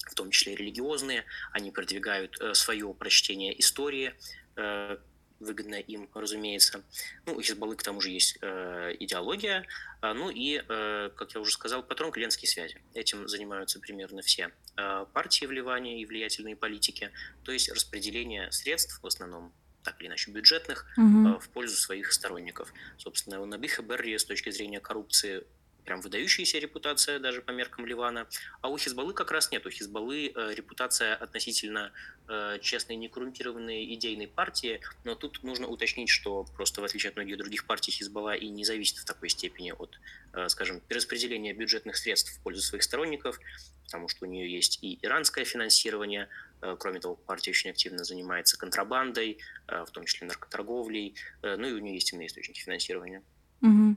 в 0.06 0.14
том 0.16 0.30
числе 0.30 0.56
религиозные, 0.56 1.26
они 1.52 1.72
продвигают 1.72 2.40
э, 2.40 2.54
свое 2.54 2.94
прочтение 2.94 3.60
истории, 3.60 4.14
э, 4.58 4.98
выгодно 5.40 5.76
им, 5.76 6.10
разумеется. 6.14 6.84
Ну, 7.26 7.36
у 7.36 7.42
Хизбаллы, 7.42 7.76
к 7.76 7.84
тому 7.84 8.00
же, 8.00 8.10
есть 8.10 8.38
э, 8.42 8.96
идеология. 9.00 9.66
А, 10.04 10.14
ну 10.14 10.30
и, 10.30 10.62
э, 10.68 11.12
как 11.16 11.34
я 11.34 11.40
уже 11.40 11.54
сказал, 11.54 11.82
патрон 11.82 12.12
клиентские 12.12 12.50
связи. 12.50 12.82
Этим 12.94 13.26
занимаются 13.30 13.80
примерно 13.80 14.22
все 14.22 14.52
э, 14.76 15.06
партии 15.14 15.46
в 15.46 15.52
Ливане 15.52 16.02
и 16.02 16.06
влиятельные 16.06 16.58
политики. 16.58 17.10
То 17.46 17.54
есть 17.54 17.72
распределение 17.72 18.52
средств, 18.52 19.00
в 19.02 19.08
основном 19.08 19.54
так 19.82 20.02
или 20.02 20.10
иначе 20.10 20.32
бюджетных, 20.32 20.86
угу. 20.98 21.40
в 21.40 21.50
пользу 21.50 21.78
своих 21.78 22.12
сторонников. 22.12 22.74
Собственно, 22.98 23.40
у 23.40 23.46
Набиха 23.46 23.82
Берри 23.82 24.18
с 24.18 24.26
точки 24.26 24.50
зрения 24.50 24.82
коррупции 24.82 25.46
прям 25.84 26.02
выдающаяся 26.02 26.60
репутация 26.60 27.20
даже 27.20 27.42
по 27.42 27.52
меркам 27.52 27.86
Ливана. 27.86 28.28
А 28.62 28.70
у 28.70 28.78
Хизбаллы 28.78 29.14
как 29.14 29.32
раз 29.32 29.52
нет. 29.52 29.66
У 29.66 29.70
Хизбаллы 29.70 30.32
э, 30.34 30.54
репутация 30.54 31.16
относительно 31.16 31.92
э, 32.28 32.60
честной, 32.62 32.96
некоррумпированной 32.96 33.94
идейной 33.94 34.28
партии. 34.28 34.82
Но 35.04 35.16
тут 35.16 35.44
нужно 35.44 35.68
уточнить, 35.68 36.10
что 36.10 36.46
просто 36.56 36.82
в 36.82 36.86
отличие 36.86 37.10
от 37.10 37.16
многих 37.16 37.38
других 37.38 37.66
партий 37.66 37.92
Хизбалла 37.92 38.36
и 38.36 38.50
не 38.50 38.66
зависит 38.66 38.98
в 38.98 39.06
такой 39.06 39.30
степени 39.30 39.72
от, 39.72 40.00
э, 40.34 40.50
скажем, 40.50 40.80
перераспределения 40.82 41.54
бюджетных 41.54 41.98
средств 41.98 42.38
в 42.38 42.44
пользу 42.44 42.62
своих 42.62 42.84
сторонников, 42.84 43.40
потому 43.86 44.08
что 44.08 44.26
у 44.26 44.30
нее 44.30 44.52
есть 44.52 44.80
и 44.82 45.00
иранское 45.02 45.46
финансирование, 45.46 46.30
э, 46.62 46.76
Кроме 46.80 47.00
того, 47.00 47.16
партия 47.16 47.52
очень 47.52 47.70
активно 47.70 48.04
занимается 48.04 48.58
контрабандой, 48.58 49.38
в 49.68 49.92
том 49.92 50.06
числе 50.06 50.28
наркоторговлей. 50.28 51.16
Ну 51.42 51.68
и 51.68 51.74
у 51.74 51.80
нее 51.80 51.96
есть 51.96 52.14
иные 52.14 52.28
источники 52.28 52.62
финансирования. 52.62 53.22
Угу. 53.62 53.96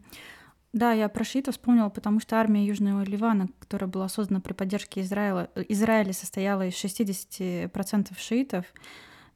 Да, 0.76 0.92
я 0.92 1.08
про 1.08 1.24
шиитов 1.24 1.54
вспомнила, 1.54 1.88
потому 1.88 2.20
что 2.20 2.36
армия 2.36 2.66
Южного 2.66 3.02
Ливана, 3.02 3.48
которая 3.60 3.88
была 3.88 4.10
создана 4.10 4.40
при 4.40 4.52
поддержке 4.52 5.00
Израиля, 5.00 5.48
Израиля 5.70 6.12
состояла 6.12 6.66
из 6.66 6.74
60% 6.74 8.12
шиитов. 8.18 8.66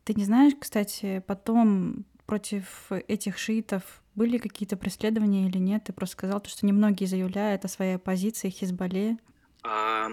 Ты 0.05 0.13
не 0.13 0.25
знаешь, 0.25 0.53
кстати, 0.61 1.25
потом 1.27 2.05
против 2.27 2.93
этих 3.09 3.39
шиитов 3.39 4.03
были 4.15 4.37
какие-то 4.37 4.77
преследования 4.77 5.49
или 5.49 5.57
нет? 5.57 5.85
Ты 5.85 5.95
просто 5.95 6.13
сказал, 6.13 6.43
что 6.45 6.67
немногие 6.67 7.09
заявляют 7.09 7.65
о 7.65 7.69
своей 7.69 7.95
оппозиции 7.95 8.51
Хизбалле. 8.51 9.17
А, 9.63 10.11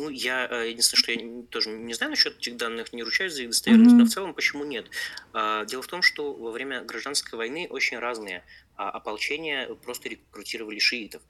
ну, 0.00 0.08
я 0.08 0.48
э, 0.50 0.70
единственное, 0.70 1.00
что 1.00 1.12
я 1.12 1.42
тоже 1.50 1.70
не 1.70 1.94
знаю 1.94 2.10
насчет 2.10 2.38
этих 2.38 2.56
данных, 2.56 2.92
не 2.92 3.02
ручаюсь 3.02 3.34
за 3.34 3.42
их 3.42 3.50
достоверность, 3.50 3.94
mm-hmm. 3.94 3.98
но 3.98 4.04
в 4.04 4.08
целом 4.08 4.34
почему 4.34 4.64
нет? 4.64 4.86
А, 5.32 5.64
дело 5.64 5.82
в 5.82 5.86
том, 5.86 6.02
что 6.02 6.32
во 6.32 6.50
время 6.50 6.82
гражданской 6.82 7.36
войны 7.36 7.66
очень 7.70 7.98
разные 7.98 8.44
а 8.76 8.90
ополчения 8.90 9.68
просто 9.74 10.08
рекрутировали 10.08 10.78
шиитов. 10.78 11.22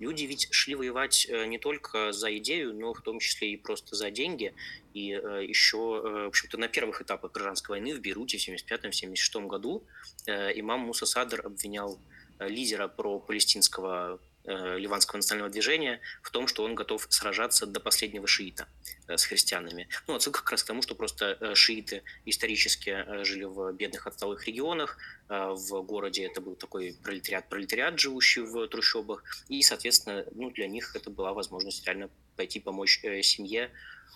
Люди 0.00 0.24
ведь 0.24 0.48
шли 0.50 0.74
воевать 0.74 1.26
э, 1.30 1.46
не 1.46 1.58
только 1.58 2.12
за 2.12 2.36
идею, 2.38 2.74
но 2.74 2.92
в 2.92 3.00
том 3.00 3.20
числе 3.20 3.52
и 3.52 3.56
просто 3.56 3.94
за 3.94 4.10
деньги. 4.10 4.54
И 4.92 5.12
э, 5.12 5.44
еще, 5.46 5.76
в 5.76 6.26
общем-то, 6.26 6.58
на 6.58 6.68
первых 6.68 7.00
этапах 7.00 7.32
гражданской 7.32 7.78
войны 7.78 7.94
в 7.94 8.00
Бейруте 8.00 8.38
в 8.38 8.40
1975-1976 8.40 9.46
году 9.46 9.84
имам 10.26 10.80
Муса 10.80 11.06
Садр 11.06 11.46
обвинял 11.46 11.98
лидера 12.40 12.88
про 12.88 13.18
палестинского 13.20 14.20
ливанского 14.46 15.18
национального 15.18 15.50
движения 15.50 16.00
в 16.22 16.30
том, 16.30 16.46
что 16.46 16.64
он 16.64 16.74
готов 16.74 17.06
сражаться 17.08 17.66
до 17.66 17.80
последнего 17.80 18.26
шиита 18.26 18.68
э, 19.08 19.16
с 19.16 19.24
христианами. 19.24 19.88
Ну, 20.06 20.14
отсылка 20.14 20.40
как 20.40 20.52
раз 20.52 20.62
к 20.62 20.66
тому, 20.66 20.82
что 20.82 20.94
просто 20.94 21.36
э, 21.40 21.54
шииты 21.54 22.02
исторически 22.24 23.04
жили 23.24 23.44
в 23.44 23.72
бедных 23.72 24.06
отсталых 24.06 24.46
регионах, 24.46 24.98
в 25.28 25.82
городе 25.82 26.24
это 26.24 26.40
был 26.40 26.54
такой 26.54 26.96
пролетариат-пролетариат, 27.02 27.98
живущий 27.98 28.42
в 28.42 28.68
трущобах, 28.68 29.24
и, 29.48 29.60
соответственно, 29.62 30.24
ну, 30.32 30.50
для 30.50 30.68
них 30.68 30.94
это 30.94 31.10
была 31.10 31.32
возможность 31.32 31.84
реально 31.84 32.10
пойти 32.36 32.60
помочь 32.60 33.00
семье, 33.22 33.70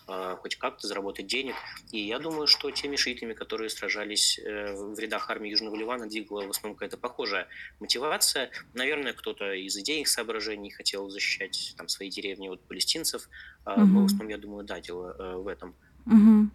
а, 0.07 0.35
хоть 0.35 0.55
как-то 0.57 0.87
заработать 0.87 1.27
денег. 1.27 1.55
И 1.91 1.99
я 1.99 2.19
думаю, 2.19 2.47
что 2.47 2.69
теми 2.71 2.95
шиитами, 2.95 3.33
которые 3.33 3.69
сражались 3.69 4.39
э, 4.39 4.73
в 4.73 4.99
рядах 4.99 5.29
армии 5.29 5.51
Южного 5.51 5.75
Ливана, 5.75 6.07
двигала 6.07 6.45
в 6.45 6.49
основном 6.49 6.75
какая-то 6.75 6.97
похожая 6.97 7.47
мотивация. 7.79 8.49
Наверное, 8.73 9.13
кто-то 9.13 9.53
из 9.53 9.77
идейных 9.77 10.07
соображений 10.07 10.69
хотел 10.69 11.09
защищать 11.09 11.75
там, 11.77 11.87
свои 11.87 12.09
деревни 12.09 12.49
от 12.49 12.61
палестинцев. 12.61 13.29
Угу. 13.65 13.85
Но 13.85 14.01
в 14.01 14.05
основном, 14.05 14.29
я 14.29 14.37
думаю, 14.37 14.65
да, 14.65 14.81
дело 14.81 15.15
э, 15.17 15.35
в 15.37 15.47
этом. 15.47 15.75
Угу. 16.05 16.49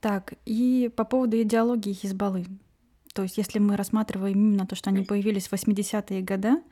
Так, 0.00 0.34
и 0.44 0.90
по 0.94 1.04
поводу 1.04 1.40
идеологии 1.40 1.92
Хизбаллы. 1.92 2.46
То 3.14 3.22
есть, 3.22 3.36
если 3.36 3.58
мы 3.58 3.76
рассматриваем 3.76 4.34
именно 4.34 4.66
то, 4.66 4.76
что 4.76 4.90
они 4.90 5.02
появились 5.02 5.48
в 5.48 5.52
80-е 5.52 6.22
годы, 6.22 6.62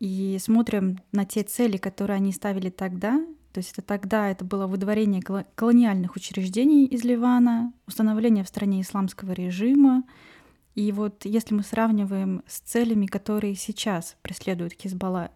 и 0.00 0.38
смотрим 0.40 0.98
на 1.12 1.24
те 1.24 1.42
цели, 1.44 1.76
которые 1.76 2.16
они 2.16 2.32
ставили 2.32 2.70
тогда, 2.70 3.24
то 3.52 3.58
есть 3.58 3.72
это 3.72 3.82
тогда 3.82 4.30
это 4.30 4.44
было 4.44 4.66
выдворение 4.66 5.22
колониальных 5.22 6.16
учреждений 6.16 6.86
из 6.86 7.04
Ливана, 7.04 7.72
установление 7.86 8.42
в 8.42 8.48
стране 8.48 8.80
исламского 8.80 9.32
режима. 9.32 10.04
И 10.74 10.90
вот 10.92 11.24
если 11.24 11.54
мы 11.54 11.62
сравниваем 11.62 12.42
с 12.46 12.60
целями, 12.60 13.06
которые 13.06 13.54
сейчас 13.56 14.16
преследует 14.22 14.72
Хизбалла, 14.72 15.30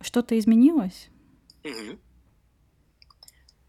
что-то 0.00 0.38
изменилось? 0.38 1.10
Угу. 1.64 1.98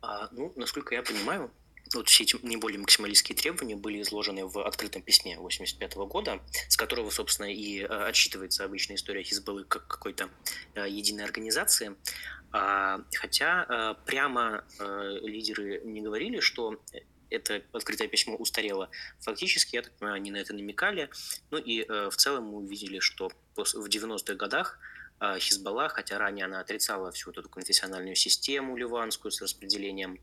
А, 0.02 0.30
ну, 0.32 0.54
насколько 0.56 0.96
я 0.96 1.04
понимаю, 1.04 1.52
вот 1.94 2.08
все 2.08 2.24
эти 2.24 2.38
наиболее 2.44 2.80
максималистские 2.80 3.36
требования 3.36 3.76
были 3.76 4.02
изложены 4.02 4.46
в 4.46 4.60
открытом 4.66 5.02
письме 5.02 5.34
1985 5.34 5.96
года, 6.08 6.42
с 6.68 6.78
которого, 6.78 7.10
собственно, 7.10 7.52
и 7.52 7.82
э, 7.82 7.86
отсчитывается 7.86 8.64
обычная 8.64 8.96
история 8.96 9.24
Хизбаллы 9.24 9.64
как 9.64 9.88
какой-то 9.88 10.30
э, 10.76 10.88
единой 10.88 11.24
организации. 11.24 11.96
А, 12.52 13.02
хотя 13.14 13.66
э, 13.68 14.06
прямо 14.06 14.64
лидеры 15.22 15.82
не 15.84 16.02
говорили, 16.02 16.40
что 16.40 16.82
это 17.30 17.62
открытое 17.74 18.08
письмо 18.08 18.36
устарело. 18.36 18.90
Фактически, 19.20 19.76
я 19.76 19.84
так 19.84 19.94
понимаю, 19.98 20.16
они 20.16 20.32
на 20.32 20.38
это 20.38 20.54
намекали. 20.54 21.10
Ну 21.52 21.60
и 21.60 21.86
в 21.88 22.16
целом 22.16 22.46
мы 22.46 22.58
увидели, 22.58 23.00
что 23.00 23.32
в 23.56 23.86
90-х 23.86 24.34
годах 24.34 24.80
Хизбалла, 25.38 25.90
хотя 25.90 26.18
ранее 26.18 26.46
она 26.46 26.60
отрицала 26.60 27.12
всю 27.12 27.30
эту 27.30 27.48
конфессиональную 27.48 28.16
систему 28.16 28.76
ливанскую 28.76 29.32
с 29.32 29.42
распределением 29.44 30.20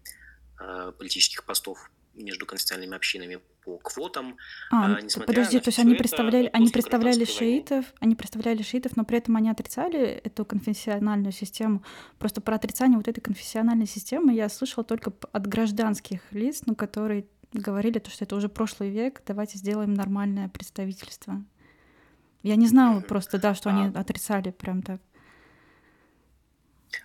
политических 0.99 1.45
постов 1.45 1.90
между 2.16 2.47
конфессиональными 2.47 2.97
общинами 2.97 3.40
по 3.64 3.79
квотам. 3.79 4.37
А, 4.71 4.97
подожди, 5.27 5.61
то 5.61 5.69
есть 5.69 5.79
они 5.79 5.95
представляли, 5.95 6.49
они 6.53 6.69
представляли 6.69 7.25
шиитов, 7.25 7.85
войны. 7.85 7.97
они 8.01 8.14
представляли 8.14 8.62
шиитов, 8.62 8.97
но 8.97 9.05
при 9.05 9.19
этом 9.19 9.37
они 9.37 9.51
отрицали 9.51 10.01
эту 10.01 10.45
конфессиональную 10.45 11.33
систему. 11.33 11.83
Просто 12.19 12.40
про 12.40 12.57
отрицание 12.57 12.97
вот 12.97 13.09
этой 13.09 13.21
конфессиональной 13.21 13.87
системы 13.87 14.33
я 14.33 14.49
слышала 14.49 14.85
только 14.85 15.12
от 15.33 15.47
гражданских 15.47 16.21
лиц, 16.33 16.62
ну, 16.66 16.75
которые 16.75 17.27
говорили, 17.53 17.99
то, 17.99 18.11
что 18.11 18.25
это 18.25 18.37
уже 18.37 18.49
прошлый 18.49 18.90
век, 18.90 19.23
давайте 19.27 19.59
сделаем 19.59 19.95
нормальное 19.95 20.49
представительство. 20.49 21.45
Я 22.42 22.57
не 22.57 22.66
знала 22.66 23.01
просто, 23.01 23.38
да, 23.38 23.55
что 23.55 23.71
они 23.71 23.92
а. 23.95 24.01
отрицали 24.01 24.51
прям 24.51 24.83
так. 24.83 25.01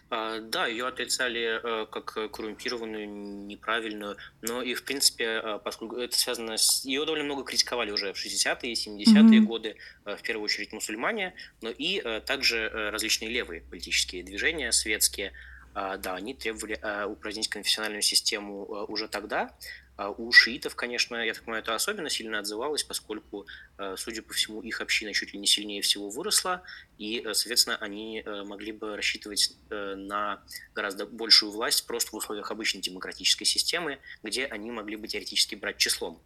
А, 0.10 0.40
да, 0.40 0.68
ее 0.68 0.88
отрицали 0.88 1.60
э, 1.64 1.86
как 1.86 2.32
коррумпированную, 2.32 3.08
неправильную, 3.08 4.18
но 4.42 4.62
и, 4.62 4.74
в 4.74 4.84
принципе, 4.84 5.42
э, 5.42 5.60
поскольку 5.64 5.96
это 5.98 6.18
связано 6.18 6.58
с... 6.58 6.84
Ее 6.84 7.06
довольно 7.06 7.26
много 7.26 7.44
критиковали 7.44 7.92
уже 7.92 8.14
в 8.14 8.18
60-е, 8.18 8.74
70-е 8.74 9.06
mm-hmm. 9.06 9.40
годы, 9.46 9.78
э, 10.06 10.16
в 10.16 10.22
первую 10.22 10.46
очередь 10.46 10.74
мусульмане, 10.74 11.34
но 11.62 11.70
и 11.70 12.02
также 12.26 12.70
различные 12.92 13.30
левые 13.30 13.62
политические 13.62 14.24
движения 14.24 14.72
светские, 14.72 15.34
а, 15.74 15.98
да, 15.98 16.16
они 16.16 16.34
требовали 16.34 16.80
упразднить 17.06 17.48
конфессиональную 17.48 18.02
систему 18.02 18.66
уже 18.90 19.08
тогда, 19.08 19.56
у 19.98 20.32
шиитов, 20.32 20.76
конечно, 20.76 21.16
я 21.16 21.34
так 21.34 21.44
понимаю, 21.44 21.64
это 21.64 21.76
особенно 21.76 22.10
сильно 22.10 22.40
отзывалось, 22.40 22.84
поскольку, 22.84 23.46
э, 23.78 23.96
судя 23.98 24.22
по 24.22 24.34
всему, 24.34 24.62
их 24.62 24.82
община 24.82 25.14
чуть 25.14 25.34
ли 25.34 25.40
не 25.40 25.48
сильнее 25.48 25.82
всего 25.82 26.10
выросла, 26.10 26.64
и, 26.98 27.20
э, 27.20 27.34
соответственно, 27.34 27.78
они 27.78 28.24
э, 28.26 28.44
могли 28.44 28.72
бы 28.72 28.96
рассчитывать 28.96 29.54
на 29.70 30.44
гораздо 30.74 31.06
большую 31.06 31.52
власть 31.52 31.86
просто 31.86 32.12
в 32.12 32.16
условиях 32.16 32.52
обычной 32.52 32.82
демократической 32.82 33.46
системы, 33.46 34.00
где 34.24 34.46
они 34.46 34.72
могли 34.72 34.96
бы 34.96 35.08
теоретически 35.08 35.56
брать 35.56 35.78
числом. 35.78 36.22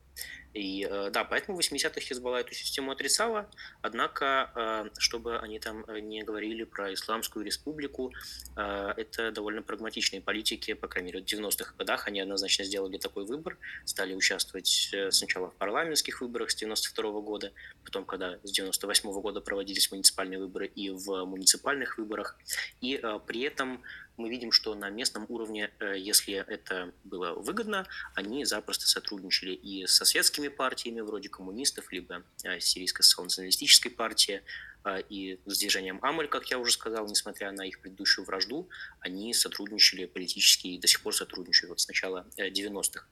И 0.56 0.88
э, 0.90 1.10
да, 1.12 1.26
поэтому 1.26 1.58
в 1.58 1.60
80-х 1.60 2.00
Хизбалла 2.00 2.38
эту 2.38 2.54
систему 2.54 2.92
отрицала, 2.92 3.50
однако, 3.82 4.52
э, 4.56 4.90
чтобы 4.98 5.38
они 5.40 5.60
там 5.60 5.84
э, 5.88 6.00
не 6.00 6.24
говорили 6.24 6.64
про 6.64 6.94
Исламскую 6.94 7.46
республику, 7.46 8.14
это 8.56 9.32
довольно 9.32 9.62
прагматичные 9.62 10.22
политики, 10.22 10.74
по 10.74 10.88
крайней 10.88 11.12
мере, 11.12 11.26
в 11.26 11.28
90-х 11.28 11.74
годах 11.78 12.08
они 12.08 12.22
однозначно 12.22 12.64
сделали 12.64 12.98
такой 12.98 13.26
выбор, 13.26 13.58
стали 13.84 14.14
участвовать 14.14 14.96
сначала 15.10 15.50
в 15.50 15.56
парламентских 15.56 16.22
выборах 16.22 16.52
с 16.52 16.56
92 16.56 17.10
-го 17.10 17.22
года, 17.22 17.52
потом, 17.84 18.06
когда 18.06 18.40
с 18.44 18.52
98 18.52 19.10
-го 19.10 19.22
года 19.22 19.42
проводились 19.42 19.92
муниципальные 19.92 20.40
выборы 20.40 20.68
и 20.68 20.90
в 20.90 21.26
муниципальных 21.26 21.98
выборах, 21.98 22.38
и 22.80 23.02
при 23.28 23.42
этом 23.42 23.84
мы 24.18 24.30
видим, 24.30 24.52
что 24.52 24.76
на 24.76 24.90
местном 24.90 25.26
уровне, 25.30 25.72
э, 25.80 25.98
если 25.98 26.36
это 26.36 26.94
было 27.04 27.34
выгодно, 27.34 27.88
они 28.14 28.46
запросто 28.46 28.88
сотрудничали 28.88 29.52
и 29.52 29.86
со 29.88 30.06
светскими 30.06 30.48
партиями, 30.48 31.02
вроде 31.02 31.30
коммунистов, 31.30 31.92
либо 31.92 32.24
э, 32.44 32.60
сирийской 32.60 33.04
социал-националистической 33.04 33.92
партии, 33.92 34.42
э, 34.86 35.02
и 35.10 35.40
с 35.46 35.60
движением 35.60 36.00
Амаль, 36.02 36.28
как 36.28 36.50
я 36.50 36.60
уже 36.60 36.72
сказал, 36.72 37.08
несмотря 37.08 37.52
на 37.52 37.64
их 37.64 37.80
предыдущую 37.80 38.26
вражду, 38.26 38.70
они 39.00 39.34
сотрудничали 39.34 40.06
политически 40.06 40.68
и 40.68 40.78
до 40.78 40.88
сих 40.88 41.02
пор 41.02 41.14
сотрудничают 41.16 41.70
вот 41.70 41.80
с 41.80 41.88
начала 41.88 42.26
90-х. 42.38 43.06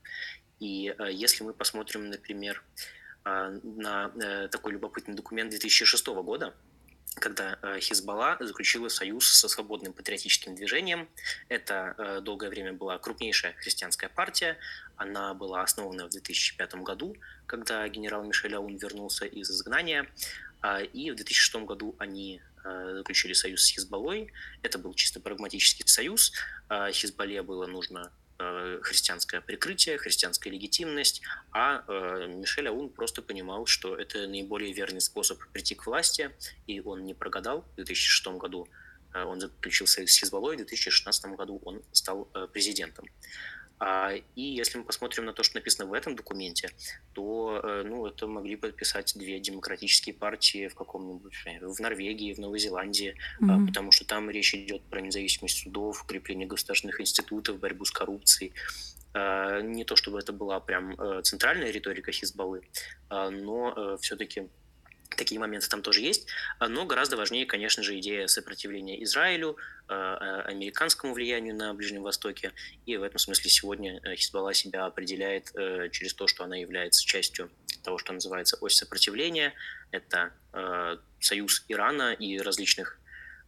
И 0.60 0.96
если 1.12 1.44
мы 1.44 1.54
посмотрим, 1.54 2.10
например, 2.10 2.64
на 3.26 4.48
такой 4.50 4.74
любопытный 4.74 5.16
документ 5.16 5.50
2006 5.50 6.08
года, 6.08 6.54
когда 7.16 7.58
э, 7.62 7.80
Хизбалла 7.80 8.38
заключила 8.40 8.90
союз 8.90 9.28
со 9.28 9.48
свободным 9.48 9.94
патриотическим 9.94 10.56
движением. 10.56 11.08
Это 11.50 11.96
э, 11.98 12.22
долгое 12.22 12.50
время 12.50 12.74
была 12.74 12.98
крупнейшая 12.98 13.54
христианская 13.54 14.10
партия. 14.10 14.58
Она 14.96 15.34
была 15.34 15.62
основана 15.62 16.06
в 16.08 16.10
2005 16.10 16.76
году, 16.76 17.16
когда 17.46 17.88
генерал 17.88 18.24
Мишель 18.24 18.56
Аун 18.56 18.78
вернулся 18.78 19.26
из 19.26 19.50
изгнания. 19.50 20.08
А, 20.62 20.82
и 20.82 21.12
в 21.12 21.16
2006 21.16 21.56
году 21.66 21.96
они 22.00 22.42
э, 22.64 22.94
заключили 22.98 23.34
союз 23.34 23.64
с 23.64 23.72
Хизбаллой. 23.74 24.32
Это 24.62 24.80
был 24.80 24.94
чисто 24.94 25.20
прагматический 25.20 25.88
союз. 25.88 26.32
А, 26.70 26.92
Хизбалле 26.92 27.42
было 27.42 27.68
нужно 27.68 28.12
христианское 28.38 29.42
прикрытие, 29.42 29.98
христианская 29.98 30.50
легитимность, 30.50 31.22
а 31.52 31.84
э, 31.88 32.28
Мишель 32.28 32.68
Аун 32.68 32.90
просто 32.90 33.22
понимал, 33.22 33.66
что 33.66 33.96
это 33.96 34.28
наиболее 34.28 34.74
верный 34.74 35.02
способ 35.02 35.40
прийти 35.52 35.76
к 35.76 35.86
власти, 35.86 36.32
и 36.68 36.80
он 36.80 37.06
не 37.06 37.14
прогадал. 37.14 37.66
В 37.74 37.76
2006 37.76 38.28
году 38.38 38.68
э, 39.14 39.24
он 39.24 39.40
заключил 39.40 39.88
союз 39.88 40.12
с 40.12 40.20
Хизбаллой, 40.20 40.56
в 40.56 40.58
2016 40.58 41.26
году 41.38 41.62
он 41.64 41.82
стал 41.92 42.26
президентом. 42.52 43.06
А, 43.80 44.14
и 44.36 44.42
если 44.42 44.78
мы 44.78 44.84
посмотрим 44.84 45.26
на 45.26 45.34
то, 45.34 45.44
что 45.44 45.56
написано 45.56 45.90
в 45.90 45.94
этом 45.94 46.16
документе, 46.16 46.70
то 47.14 47.60
э, 47.64 47.84
ну, 47.84 48.06
это 48.06 48.28
могли 48.28 48.56
подписать 48.56 49.14
две 49.16 49.40
демократические 49.40 50.16
партии 50.16 50.68
в 50.68 50.76
каком-нибудь 50.76 51.34
в 51.62 51.80
Норвегии, 51.80 52.34
в 52.34 52.40
Новой 52.40 52.60
Зеландии, 52.60 53.16
mm-hmm. 53.42 53.68
потому 53.68 53.92
что 53.92 54.06
там 54.06 54.30
речь 54.30 54.54
идет 54.54 54.84
про 54.84 55.02
независимость 55.02 55.64
судов, 55.64 56.04
укрепление 56.04 56.48
государственных 56.48 57.02
институтов, 57.02 57.60
борьбу 57.60 57.86
с 57.86 57.92
коррупцией. 57.92 58.54
А, 59.14 59.62
не 59.62 59.84
то 59.84 59.96
чтобы 59.96 60.20
это 60.20 60.34
была 60.34 60.60
прям 60.60 60.94
э, 61.00 61.22
центральная 61.24 61.72
риторика 61.72 62.12
Хизбаллы, 62.12 62.62
но 63.10 63.74
э, 63.76 63.98
все-таки 64.02 64.50
Такие 65.16 65.40
моменты 65.40 65.70
там 65.70 65.82
тоже 65.82 66.02
есть, 66.02 66.28
а, 66.60 66.68
но 66.68 66.86
гораздо 66.86 67.18
важнее, 67.18 67.46
конечно 67.46 67.84
же, 67.84 67.98
идея 68.00 68.28
сопротивления 68.28 69.02
Израилю, 69.04 69.58
а, 69.88 70.18
а, 70.18 70.42
американскому 70.50 71.14
влиянию 71.14 71.56
на 71.56 71.74
Ближнем 71.74 72.04
Востоке. 72.04 72.52
И 72.86 72.98
в 72.98 73.04
этом 73.04 73.20
смысле 73.20 73.50
сегодня 73.50 74.00
э, 74.04 74.16
Хизбалла 74.16 74.54
себя 74.54 74.86
определяет 74.86 75.52
э, 75.56 75.90
через 75.92 76.14
то, 76.14 76.28
что 76.28 76.44
она 76.44 76.56
является 76.56 77.04
частью 77.06 77.52
того, 77.84 77.98
что 77.98 78.14
называется 78.14 78.58
ось 78.62 78.76
сопротивления. 78.76 79.54
Это 79.92 80.32
э, 80.54 80.98
союз 81.20 81.66
Ирана 81.68 82.14
и 82.14 82.40
различных 82.40 83.00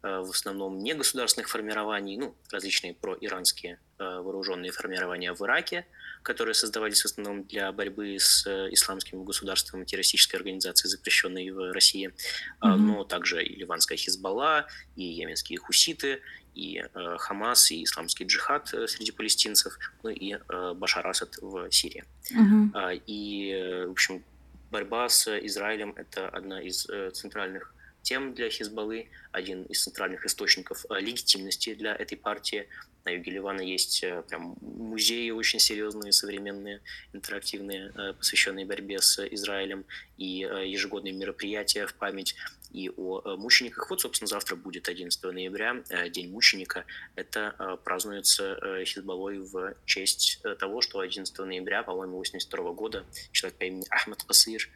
в 0.01 0.30
основном 0.30 0.84
негосударственных 0.84 1.49
формирований, 1.49 2.15
ну, 2.15 2.38
различные 2.51 2.93
проиранские 2.93 3.80
вооруженные 3.97 4.71
формирования 4.71 5.34
в 5.34 5.41
Ираке– 5.41 5.88
которые 6.25 6.55
создавались 6.55 7.01
в 7.01 7.05
основном 7.05 7.43
для 7.43 7.71
борьбы 7.71 8.17
с 8.19 8.47
э, 8.47 8.69
исламским 8.71 9.23
государством, 9.23 9.85
террористической 9.85 10.39
организацией, 10.39 10.89
запрещенной 10.89 11.51
в 11.51 11.71
России, 11.71 12.07
mm-hmm. 12.07 12.75
но 12.75 13.03
также 13.03 13.43
и 13.43 13.55
ливанская 13.55 13.97
Хизбалла, 13.97 14.65
и 14.95 15.03
йеменские 15.03 15.59
хуситы, 15.59 16.21
и 16.55 16.79
э, 16.81 17.17
Хамас, 17.19 17.69
и 17.69 17.83
исламский 17.83 18.25
джихад 18.25 18.73
э, 18.73 18.88
среди 18.88 19.11
палестинцев, 19.11 19.77
ну 20.01 20.09
и 20.09 20.33
э, 20.33 20.73
Башар 20.73 21.05
Асад 21.05 21.38
в 21.41 21.69
Сирии. 21.69 22.03
Mm-hmm. 22.31 23.03
И, 23.05 23.85
в 23.88 23.91
общем, 23.91 24.23
борьба 24.71 25.07
с 25.07 25.27
Израилем– 25.45 25.93
это 25.95 26.27
одна 26.27 26.59
из 26.59 26.88
центральных 27.13 27.74
тем 28.06 28.36
для 28.36 28.50
Хизбаллы, 28.50 29.10
один 29.32 29.63
из 29.63 29.84
центральных 29.84 30.26
источников 30.26 30.86
легитимности 30.89 31.74
для 31.74 31.96
этой 31.96 32.18
партии, 32.18 32.68
на 33.04 33.12
юге 33.12 33.32
Ливана 33.32 33.62
есть 33.62 34.04
э, 34.04 34.24
прям 34.28 34.58
музеи 34.62 35.30
очень 35.30 35.60
серьезные, 35.60 36.12
современные, 36.12 36.82
интерактивные, 37.13 37.91
э, 37.96 38.13
посвященные 38.13 38.65
борьбе 38.65 39.00
с 39.00 39.24
Израилем, 39.28 39.86
и 40.18 40.44
э, 40.44 40.68
ежегодные 40.68 41.13
мероприятия 41.13 41.86
в 41.86 41.94
память 41.94 42.36
и 42.72 42.89
о 42.89 43.38
мучениках. 43.38 43.89
Вот, 43.89 44.02
собственно, 44.02 44.28
завтра 44.28 44.56
будет 44.56 44.89
11 44.89 45.24
ноября, 45.24 45.84
День 46.10 46.30
мученика. 46.32 46.86
Это 47.15 47.80
празднуется 47.86 48.84
Хизбаллой 48.84 49.39
в 49.39 49.76
честь 49.86 50.41
того, 50.60 50.82
что 50.82 51.00
11 51.00 51.38
ноября, 51.39 51.84
по-моему, 51.84 52.18
82 52.18 52.74
года 52.74 53.06
человек 53.32 53.58
по 53.58 53.63
имени 53.63 53.86
Ахмад 53.89 54.24
Касыр 54.24 54.70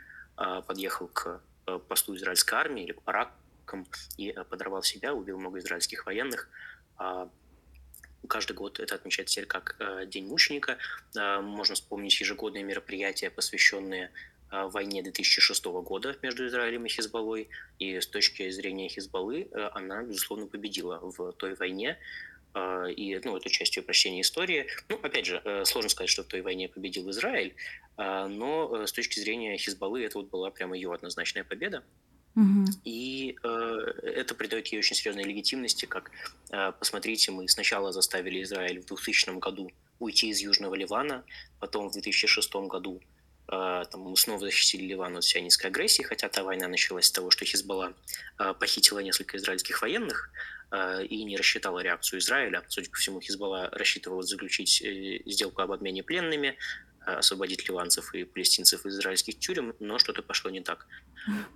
подъехал 0.66 1.08
к 1.08 1.42
посту 1.78 2.16
израильской 2.16 2.58
армии 2.58 2.84
или 2.84 2.94
к 2.94 3.04
баракам 3.04 3.88
и 4.18 4.32
подорвал 4.50 4.84
себя, 4.84 5.14
убил 5.14 5.38
много 5.40 5.60
израильских 5.60 6.06
военных. 6.06 6.50
А 6.98 7.30
каждый 8.28 8.54
год 8.54 8.80
это 8.80 8.96
отмечается 8.96 9.46
как 9.46 9.76
э, 9.80 10.06
День 10.06 10.28
мученика. 10.28 10.78
Э, 11.16 11.40
можно 11.42 11.76
вспомнить 11.76 12.20
ежегодные 12.20 12.64
мероприятия, 12.64 13.30
посвященные 13.30 14.12
э, 14.52 14.68
войне 14.68 15.02
2006 15.04 15.66
года 15.66 16.16
между 16.22 16.48
Израилем 16.48 16.86
и 16.86 16.90
Хизбаллой. 16.90 17.50
И 17.80 18.00
с 18.00 18.08
точки 18.08 18.50
зрения 18.52 18.90
Хизбаллы 18.90 19.50
она, 19.74 20.04
безусловно, 20.04 20.48
победила 20.48 21.00
в 21.02 21.34
той 21.34 21.56
войне. 21.56 21.98
И 22.56 23.22
ну, 23.24 23.38
это 23.38 23.50
частью 23.50 23.84
прощения 23.84 24.22
истории. 24.22 24.68
Ну, 24.90 24.98
опять 25.02 25.26
же, 25.26 25.64
сложно 25.66 25.90
сказать, 25.90 26.10
что 26.10 26.24
в 26.24 26.28
той 26.28 26.42
войне 26.42 26.68
победил 26.68 27.10
Израиль, 27.12 27.54
но 27.98 28.86
с 28.88 28.92
точки 28.92 29.20
зрения 29.20 29.58
Хизбаллы 29.58 30.04
это 30.04 30.18
вот 30.18 30.30
была 30.30 30.50
прямо 30.50 30.76
ее 30.76 30.92
однозначная 30.92 31.44
победа. 31.44 31.84
И 32.86 33.36
э, 33.44 33.48
это 34.04 34.36
придает 34.36 34.68
ей 34.68 34.80
очень 34.80 34.96
серьезной 34.96 35.24
легитимности, 35.24 35.86
как, 35.86 36.12
э, 36.52 36.72
посмотрите, 36.78 37.32
мы 37.32 37.48
сначала 37.50 37.92
заставили 37.92 38.44
Израиль 38.44 38.80
в 38.80 38.86
2000 38.86 39.40
году 39.40 39.72
уйти 40.00 40.30
из 40.30 40.40
Южного 40.40 40.76
Ливана, 40.76 41.26
потом 41.60 41.90
в 41.90 41.94
2006 41.94 42.56
году 42.68 43.02
там, 43.50 44.02
мы 44.02 44.16
снова 44.16 44.40
защитили 44.40 44.84
Ливан 44.84 45.18
от 45.18 45.24
сионистской 45.24 45.70
агрессии, 45.70 46.04
хотя 46.04 46.30
та 46.30 46.44
война 46.44 46.68
началась 46.68 47.06
с 47.06 47.12
того, 47.12 47.32
что 47.32 47.46
Хизбалла 47.46 47.94
похитила 48.60 49.00
несколько 49.00 49.38
израильских 49.38 49.82
военных 49.82 50.30
и 51.10 51.24
не 51.24 51.36
рассчитала 51.36 51.80
реакцию 51.80 52.20
Израиля. 52.20 52.64
Судя 52.68 52.92
по 52.92 52.98
всему, 52.98 53.22
Хизбалла 53.22 53.70
рассчитывала 53.72 54.22
заключить 54.22 54.84
э, 54.84 55.20
сделку 55.26 55.64
об 55.64 55.72
обмене 55.72 56.04
пленными, 56.04 56.58
освободить 57.18 57.68
ливанцев 57.68 58.14
и 58.14 58.24
палестинцев 58.24 58.86
из 58.86 59.00
израильских 59.00 59.40
тюрем, 59.40 59.74
но 59.80 59.98
что-то 59.98 60.22
пошло 60.22 60.52
не 60.52 60.62
так. 60.62 60.86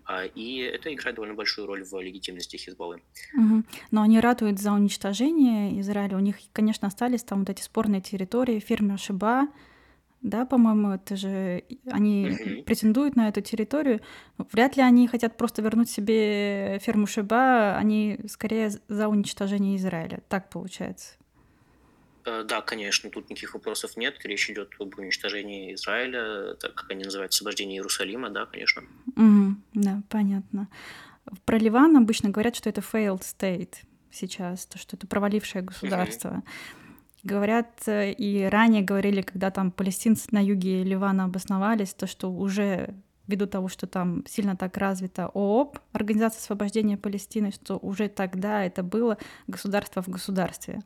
А, 0.06 0.26
и 0.26 0.58
это 0.60 0.94
играет 0.94 1.16
довольно 1.16 1.36
большую 1.36 1.68
роль 1.68 1.84
в 1.84 2.00
легитимности 2.00 2.58
Хизбаллы. 2.58 3.02
Угу. 3.34 3.64
Но 3.92 4.02
они 4.02 4.20
ратуют 4.20 4.60
за 4.60 4.72
уничтожение 4.72 5.80
Израиля. 5.82 6.18
У 6.18 6.20
них, 6.20 6.38
конечно, 6.52 6.88
остались 6.88 7.24
там 7.24 7.40
вот 7.40 7.50
эти 7.50 7.62
спорные 7.62 8.02
территории, 8.02 8.60
фермер 8.60 9.00
Шиба, 9.00 9.48
да, 10.24 10.46
по-моему, 10.46 10.92
это 10.92 11.18
же 11.18 11.64
они 11.92 12.32
угу. 12.32 12.64
претендуют 12.64 13.16
на 13.18 13.28
эту 13.28 13.42
территорию. 13.42 14.00
Вряд 14.38 14.78
ли 14.78 14.82
они 14.82 15.08
хотят 15.08 15.38
просто 15.38 15.62
вернуть 15.62 15.90
себе 15.90 16.80
ферму 16.82 17.08
Шиба, 17.08 17.76
они 17.76 18.20
скорее 18.28 18.72
за 18.88 19.10
уничтожение 19.10 19.76
Израиля. 19.76 20.24
Так 20.30 20.50
получается. 20.50 21.16
Э, 22.26 22.46
да, 22.48 22.62
конечно, 22.62 23.10
тут 23.10 23.30
никаких 23.30 23.54
вопросов 23.54 23.98
нет. 23.98 24.16
Речь 24.24 24.50
идет 24.50 24.72
об 24.80 24.98
уничтожении 24.98 25.74
Израиля, 25.74 26.56
так 26.56 26.74
как 26.74 26.90
они 26.92 27.04
называют 27.04 27.34
освобождение 27.34 27.78
Иерусалима, 27.78 28.30
да, 28.30 28.46
конечно. 28.46 28.82
Угу, 29.18 29.56
да, 29.74 30.02
понятно. 30.08 30.70
Про 31.44 31.58
Ливан 31.58 31.98
обычно 31.98 32.30
говорят, 32.30 32.56
что 32.56 32.70
это 32.70 32.80
failed 32.80 33.22
state 33.22 33.76
сейчас, 34.10 34.66
то, 34.68 34.78
что 34.78 34.96
это 34.96 35.06
провалившее 35.06 35.64
государство. 35.64 36.30
Угу. 36.30 36.44
Говорят, 37.24 37.88
э, 37.88 38.12
и 38.12 38.44
ранее 38.44 38.82
говорили, 38.82 39.22
когда 39.22 39.50
там 39.50 39.72
палестинцы 39.72 40.28
на 40.32 40.44
юге 40.44 40.84
Ливана 40.84 41.26
обосновались, 41.26 41.94
то, 41.94 42.06
что 42.06 42.32
уже 42.32 42.94
ввиду 43.28 43.48
того, 43.48 43.70
что 43.70 43.88
там 43.88 44.26
сильно 44.28 44.58
так 44.58 44.76
развита 44.78 45.28
ООП, 45.28 45.80
Организация 45.94 46.40
освобождения 46.40 46.98
Палестины, 46.98 47.52
что 47.52 47.78
уже 47.78 48.10
тогда 48.10 48.64
это 48.64 48.84
было 48.84 49.18
государство 49.48 50.02
в 50.02 50.10
государстве. 50.10 50.82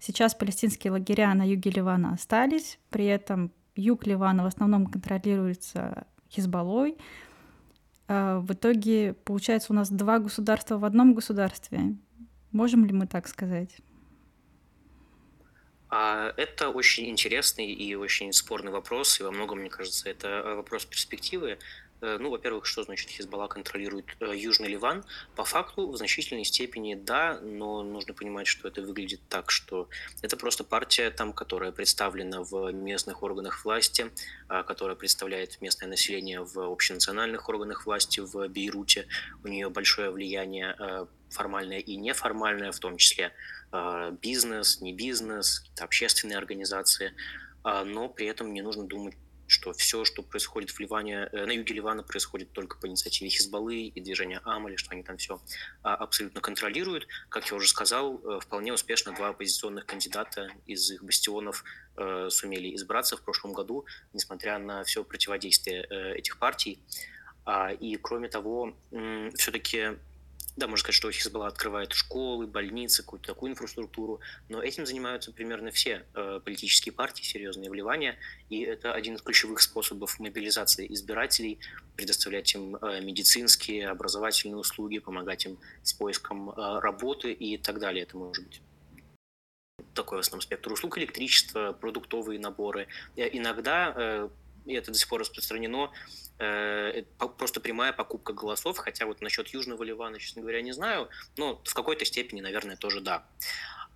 Сейчас 0.00 0.34
палестинские 0.34 0.92
лагеря 0.92 1.34
на 1.34 1.46
юге 1.46 1.70
Ливана 1.70 2.12
остались, 2.12 2.78
при 2.88 3.06
этом 3.06 3.52
юг 3.74 4.06
Ливана 4.06 4.44
в 4.44 4.46
основном 4.46 4.86
контролируется 4.86 6.06
Хизбаллой. 6.30 6.96
А, 8.06 8.40
в 8.40 8.52
итоге 8.52 9.12
получается 9.12 9.72
у 9.72 9.76
нас 9.76 9.90
два 9.90 10.18
государства 10.18 10.78
в 10.78 10.84
одном 10.84 11.14
государстве. 11.14 11.96
Можем 12.52 12.86
ли 12.86 12.92
мы 12.92 13.06
так 13.06 13.28
сказать? 13.28 13.76
А, 15.90 16.34
это 16.36 16.68
очень 16.68 17.08
интересный 17.08 17.72
и 17.72 17.94
очень 17.94 18.32
спорный 18.32 18.70
вопрос, 18.70 19.20
и 19.20 19.22
во 19.22 19.30
многом, 19.30 19.60
мне 19.60 19.70
кажется, 19.70 20.08
это 20.10 20.42
вопрос 20.56 20.84
перспективы. 20.84 21.58
Э, 22.00 22.18
ну, 22.20 22.30
во-первых, 22.30 22.66
что 22.66 22.82
значит 22.82 23.10
Хизбалла 23.10 23.48
контролирует 23.48 24.06
э, 24.20 24.32
Южный 24.36 24.68
Ливан? 24.68 25.04
По 25.34 25.44
факту, 25.44 25.90
в 25.90 25.96
значительной 25.96 26.44
степени 26.44 26.94
да, 26.94 27.40
но 27.40 27.82
нужно 27.82 28.14
понимать, 28.14 28.46
что 28.46 28.68
это 28.68 28.82
выглядит 28.82 29.20
так, 29.28 29.50
что 29.50 29.88
это 30.22 30.36
просто 30.36 30.64
партия, 30.64 31.10
там, 31.10 31.32
которая 31.32 31.72
представлена 31.72 32.42
в 32.42 32.70
местных 32.72 33.22
органах 33.22 33.64
власти, 33.64 34.10
а, 34.48 34.62
которая 34.62 34.96
представляет 34.96 35.60
местное 35.60 35.88
население 35.88 36.42
в 36.42 36.58
общенациональных 36.58 37.48
органах 37.48 37.86
власти 37.86 38.20
в 38.20 38.48
Бейруте. 38.48 39.06
У 39.42 39.48
нее 39.48 39.68
большое 39.68 40.10
влияние 40.10 40.76
э, 40.78 41.06
формальное 41.30 41.78
и 41.78 41.96
неформальное, 41.96 42.72
в 42.72 42.78
том 42.78 42.96
числе 42.96 43.32
бизнес, 44.22 44.80
не 44.80 44.94
бизнес, 44.94 45.62
общественные 45.78 46.38
организации, 46.38 47.12
но 47.62 48.08
при 48.08 48.26
этом 48.26 48.54
не 48.54 48.62
нужно 48.62 48.86
думать 48.86 49.14
что 49.48 49.72
все, 49.72 50.04
что 50.04 50.22
происходит 50.22 50.70
в 50.70 50.78
Ливане, 50.78 51.28
э, 51.32 51.46
на 51.46 51.52
юге 51.52 51.74
Ливана, 51.74 52.02
происходит 52.02 52.52
только 52.52 52.78
по 52.78 52.86
инициативе 52.86 53.30
Хизбаллы 53.30 53.86
и 53.86 54.00
движения 54.00 54.40
Амали, 54.44 54.76
что 54.76 54.92
они 54.92 55.02
там 55.02 55.16
все 55.16 55.40
а, 55.82 55.94
абсолютно 55.94 56.40
контролируют. 56.40 57.08
Как 57.30 57.50
я 57.50 57.56
уже 57.56 57.66
сказал, 57.66 58.20
э, 58.22 58.40
вполне 58.40 58.72
успешно 58.72 59.12
два 59.14 59.30
оппозиционных 59.30 59.86
кандидата 59.86 60.50
из 60.66 60.90
их 60.90 61.02
бастионов 61.02 61.64
э, 61.96 62.28
сумели 62.30 62.76
избраться 62.76 63.16
в 63.16 63.22
прошлом 63.22 63.54
году, 63.54 63.86
несмотря 64.12 64.58
на 64.58 64.84
все 64.84 65.02
противодействие 65.02 65.84
этих 66.14 66.38
партий. 66.38 66.78
А, 67.46 67.72
и 67.72 67.96
кроме 67.96 68.28
того, 68.28 68.76
все-таки 69.34 69.96
да, 70.58 70.66
можно 70.66 70.82
сказать, 70.82 70.96
что 70.96 71.10
Хизбалла 71.10 71.46
открывает 71.46 71.92
школы, 71.92 72.46
больницы, 72.46 73.02
какую-то 73.02 73.28
такую 73.28 73.52
инфраструктуру, 73.52 74.20
но 74.48 74.60
этим 74.60 74.86
занимаются 74.86 75.32
примерно 75.32 75.70
все 75.70 76.04
э, 76.14 76.40
политические 76.44 76.92
партии, 76.92 77.22
серьезные 77.22 77.70
вливания, 77.70 78.16
и 78.50 78.62
это 78.62 78.92
один 78.92 79.14
из 79.14 79.22
ключевых 79.22 79.60
способов 79.60 80.18
мобилизации 80.18 80.92
избирателей, 80.92 81.60
предоставлять 81.96 82.52
им 82.54 82.76
э, 82.76 83.00
медицинские, 83.00 83.88
образовательные 83.88 84.56
услуги, 84.56 84.98
помогать 84.98 85.46
им 85.46 85.58
с 85.82 85.92
поиском 85.92 86.50
э, 86.50 86.54
работы 86.80 87.32
и 87.32 87.56
так 87.56 87.78
далее. 87.78 88.02
Это 88.02 88.16
может 88.16 88.44
быть 88.44 88.60
такой 89.94 90.18
в 90.18 90.20
основном 90.20 90.42
спектр 90.42 90.72
услуг, 90.72 90.98
электричество, 90.98 91.72
продуктовые 91.72 92.38
наборы. 92.38 92.86
Иногда, 93.16 94.28
и 94.66 94.74
это 94.74 94.90
до 94.90 94.98
сих 94.98 95.08
пор 95.08 95.20
распространено, 95.20 95.90
Э, 96.40 97.02
просто 97.36 97.60
прямая 97.60 97.92
покупка 97.92 98.32
голосов, 98.32 98.78
хотя 98.78 99.06
вот 99.06 99.20
насчет 99.20 99.48
Южного 99.48 99.82
Ливана, 99.82 100.20
честно 100.20 100.42
говоря, 100.42 100.62
не 100.62 100.70
знаю, 100.70 101.08
но 101.36 101.60
в 101.64 101.74
какой-то 101.74 102.04
степени, 102.04 102.40
наверное, 102.40 102.76
тоже 102.76 103.00
да. 103.00 103.26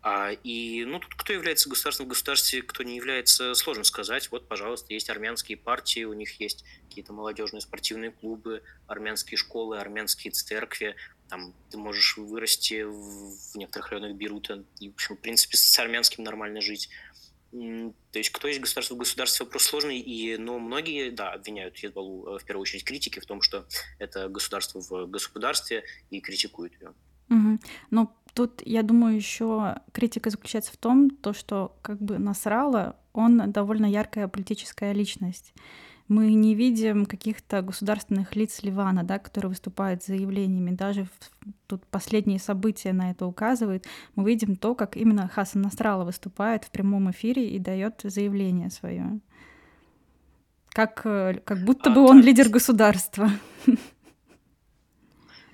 А, 0.05 0.33
и 0.33 0.85
ну, 0.85 0.99
тут 0.99 1.15
кто 1.15 1.33
является 1.33 1.69
государством 1.69 2.07
в 2.07 2.09
государстве, 2.09 2.63
кто 2.63 2.83
не 2.83 2.97
является, 2.97 3.55
сложно 3.55 3.85
сказать. 3.85 4.33
Вот, 4.33 4.49
пожалуйста, 4.49 4.93
есть 4.93 5.09
армянские 5.09 5.57
партии, 5.57 6.03
у 6.03 6.15
них 6.15 6.41
есть 6.41 6.65
какие-то 6.89 7.13
молодежные 7.13 7.61
спортивные 7.61 8.11
клубы, 8.11 8.65
армянские 8.89 9.39
школы, 9.39 9.79
армянские 9.79 10.33
церкви. 10.33 10.97
Там 11.29 11.55
ты 11.71 11.79
можешь 11.79 12.17
вырасти 12.17 12.83
в 12.83 13.55
некоторых 13.55 13.91
районах 13.91 14.17
Берута 14.17 14.65
и, 14.81 14.91
в 14.91 14.95
общем, 14.95 15.17
в 15.17 15.21
принципе, 15.21 15.57
с 15.57 15.79
армянским 15.79 16.25
нормально 16.25 16.61
жить. 16.61 16.89
То 17.53 18.19
есть 18.19 18.31
кто 18.31 18.49
есть 18.49 18.61
государство 18.61 18.95
в 18.95 18.99
государстве 18.99 19.45
вопрос 19.45 19.65
сложный, 19.65 19.99
и, 20.01 20.39
но 20.39 20.59
многие, 20.59 21.11
да, 21.11 21.33
обвиняют 21.33 21.77
Хизбаллу 21.77 22.37
э, 22.37 22.39
в 22.39 22.45
первую 22.45 22.63
очередь 22.63 22.85
критики 22.85 23.21
в 23.21 23.27
том, 23.27 23.43
что 23.43 23.67
это 23.99 24.29
государство 24.29 24.81
в 24.81 25.07
государстве 25.07 25.85
и 26.11 26.21
критикуют 26.21 26.73
ее. 26.81 26.95
Угу. 27.29 27.59
Но 27.91 28.17
тут, 28.33 28.63
я 28.65 28.83
думаю, 28.83 29.17
еще 29.17 29.77
критика 29.93 30.31
заключается 30.31 30.73
в 30.73 30.79
том, 30.79 31.11
то, 31.11 31.35
что 31.35 31.77
как 31.83 32.01
бы 32.01 32.19
Насрала, 32.19 32.97
он 33.13 33.53
довольно 33.53 33.85
яркая 33.85 34.29
политическая 34.29 34.95
личность 34.95 35.53
мы 36.13 36.35
не 36.35 36.55
видим 36.55 37.07
каких-то 37.07 37.63
государственных 37.63 38.37
лиц 38.37 38.63
Ливана, 38.63 39.03
да, 39.03 39.19
которые 39.19 39.49
выступают 39.49 40.03
с 40.03 40.07
заявлениями. 40.07 40.71
Даже 40.71 41.09
тут 41.67 41.87
последние 41.87 42.39
события 42.39 42.93
на 42.93 43.11
это 43.11 43.25
указывают. 43.27 43.87
Мы 44.15 44.25
видим 44.25 44.57
то, 44.57 44.75
как 44.75 44.97
именно 44.97 45.29
Хасан 45.29 45.63
Насралла 45.63 46.05
выступает 46.05 46.65
в 46.65 46.71
прямом 46.71 47.11
эфире 47.11 47.49
и 47.49 47.59
дает 47.59 48.01
заявление 48.05 48.71
свое. 48.71 49.21
Как, 50.69 51.01
э, 51.05 51.41
как 51.45 51.65
будто 51.65 51.91
а, 51.91 51.95
бы 51.95 52.03
он 52.03 52.21
лидер 52.21 52.51
государства. 52.51 53.31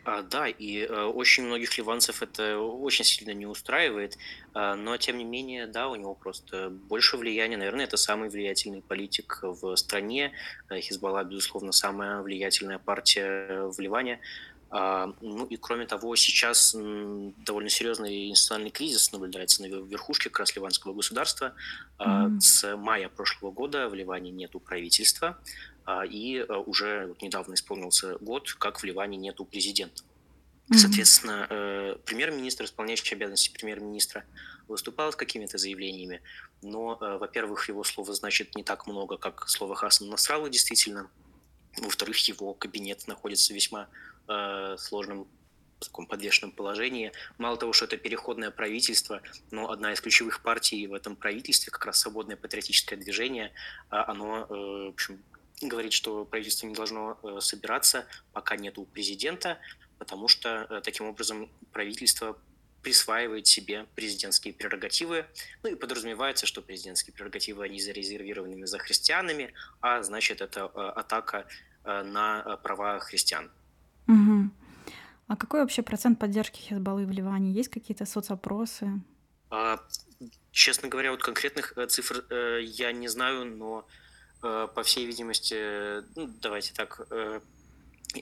А, 0.08 0.22
да, 0.22 0.48
и 0.48 0.86
э, 0.86 1.04
очень 1.04 1.44
многих 1.44 1.76
ливанцев 1.76 2.22
это 2.22 2.58
очень 2.58 3.04
сильно 3.04 3.32
не 3.32 3.44
устраивает, 3.44 4.16
э, 4.54 4.74
но 4.74 4.96
тем 4.96 5.18
не 5.18 5.24
менее, 5.24 5.66
да, 5.66 5.88
у 5.88 5.96
него 5.96 6.14
просто 6.14 6.70
больше 6.70 7.18
влияния. 7.18 7.58
Наверное, 7.58 7.84
это 7.84 7.98
самый 7.98 8.30
влиятельный 8.30 8.80
политик 8.80 9.40
в 9.42 9.76
стране. 9.76 10.32
Э, 10.70 10.80
Хизбалла, 10.80 11.24
безусловно, 11.24 11.72
самая 11.72 12.22
влиятельная 12.22 12.78
партия 12.78 13.68
в 13.68 13.78
Ливане. 13.78 14.20
А, 14.70 15.12
ну 15.20 15.44
и 15.44 15.56
кроме 15.56 15.86
того, 15.86 16.16
сейчас 16.16 16.74
довольно 16.74 17.70
серьезный 17.70 18.28
институциональный 18.28 18.70
кризис 18.70 19.12
наблюдается 19.12 19.62
на 19.62 19.66
верхушке 19.66 20.30
как 20.30 20.40
раз 20.40 20.56
ливанского 20.56 20.94
государства. 20.94 21.54
Mm-hmm. 21.98 22.40
С 22.40 22.76
мая 22.76 23.08
прошлого 23.08 23.50
года 23.50 23.88
в 23.88 23.94
Ливане 23.94 24.30
нету 24.30 24.60
правительства, 24.60 25.38
а, 25.77 25.77
и 26.06 26.36
э, 26.36 26.54
уже 26.54 27.14
недавно 27.22 27.54
исполнился 27.54 28.18
год, 28.18 28.52
как 28.54 28.80
в 28.80 28.84
Ливане 28.84 29.16
нету 29.16 29.44
президента. 29.44 30.02
Соответственно, 30.70 31.46
э, 31.48 31.96
премьер-министр, 32.04 32.66
исполняющий 32.66 33.14
обязанности 33.14 33.50
премьер-министра, 33.50 34.24
выступал 34.66 35.12
с 35.12 35.16
какими-то 35.16 35.56
заявлениями, 35.56 36.20
но, 36.60 36.98
э, 37.00 37.16
во-первых, 37.16 37.68
его 37.70 37.84
слово 37.84 38.12
значит 38.12 38.54
не 38.54 38.62
так 38.62 38.86
много, 38.86 39.16
как 39.16 39.48
слово 39.48 39.74
Хасана 39.74 40.10
Насрала, 40.10 40.50
действительно. 40.50 41.10
Во-вторых, 41.78 42.18
его 42.28 42.52
кабинет 42.52 43.06
находится 43.06 43.52
в 43.52 43.56
весьма 43.56 43.88
сложном 44.76 45.26
в 45.80 45.86
таком 45.86 46.06
подвешенном 46.06 46.52
положении. 46.52 47.12
Мало 47.38 47.56
того, 47.56 47.72
что 47.72 47.86
это 47.86 47.96
переходное 47.96 48.50
правительство, 48.50 49.22
но 49.50 49.70
одна 49.70 49.94
из 49.94 50.02
ключевых 50.02 50.42
партий 50.42 50.86
в 50.86 50.92
этом 50.92 51.16
правительстве, 51.16 51.70
как 51.70 51.86
раз 51.86 52.00
свободное 52.00 52.36
патриотическое 52.36 52.98
движение, 52.98 53.52
а, 53.88 54.10
оно 54.10 54.46
в 54.50 54.88
общем, 54.88 55.22
говорит, 55.62 55.92
что 55.92 56.24
правительство 56.24 56.66
не 56.66 56.74
должно 56.74 57.18
э, 57.22 57.40
собираться, 57.40 58.06
пока 58.32 58.56
нету 58.56 58.84
президента, 58.84 59.58
потому 59.98 60.28
что 60.28 60.66
э, 60.70 60.80
таким 60.82 61.06
образом 61.06 61.50
правительство 61.72 62.38
присваивает 62.82 63.46
себе 63.46 63.86
президентские 63.96 64.54
прерогативы. 64.54 65.26
Ну 65.62 65.70
и 65.70 65.74
подразумевается, 65.74 66.46
что 66.46 66.62
президентские 66.62 67.12
прерогативы, 67.12 67.64
они 67.64 67.80
зарезервированы 67.80 68.66
за 68.66 68.78
христианами, 68.78 69.52
а 69.80 70.02
значит, 70.02 70.40
это 70.40 70.66
атака 70.66 71.46
на 71.84 72.56
права 72.62 73.00
христиан. 73.00 73.50
Угу. 74.06 74.50
А 75.26 75.36
какой 75.36 75.60
вообще 75.60 75.82
процент 75.82 76.20
поддержки 76.20 76.60
Хизбаллы 76.60 77.04
в 77.04 77.10
Ливане? 77.10 77.50
Есть 77.50 77.68
какие-то 77.68 78.06
соцопросы? 78.06 78.88
А, 79.50 79.80
честно 80.52 80.88
говоря, 80.88 81.10
вот 81.10 81.22
конкретных 81.22 81.74
цифр 81.88 82.24
я 82.60 82.92
не 82.92 83.08
знаю, 83.08 83.44
но 83.44 83.88
по 84.40 84.82
всей 84.84 85.06
видимости, 85.06 86.00
ну, 86.16 86.30
давайте 86.40 86.72
так, 86.72 87.00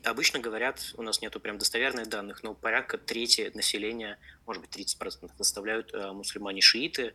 Обычно 0.03 0.41
говорят, 0.41 0.93
у 0.97 1.03
нас 1.03 1.21
нету 1.23 1.39
прям 1.39 1.59
достоверных 1.59 2.09
данных, 2.09 2.43
но 2.43 2.55
порядка 2.55 2.99
трети 2.99 3.53
населения, 3.55 4.19
может 4.45 4.61
быть 4.61 4.77
30% 4.77 5.31
составляют 5.39 5.95
э, 5.95 6.11
мусульмане-шииты. 6.13 7.15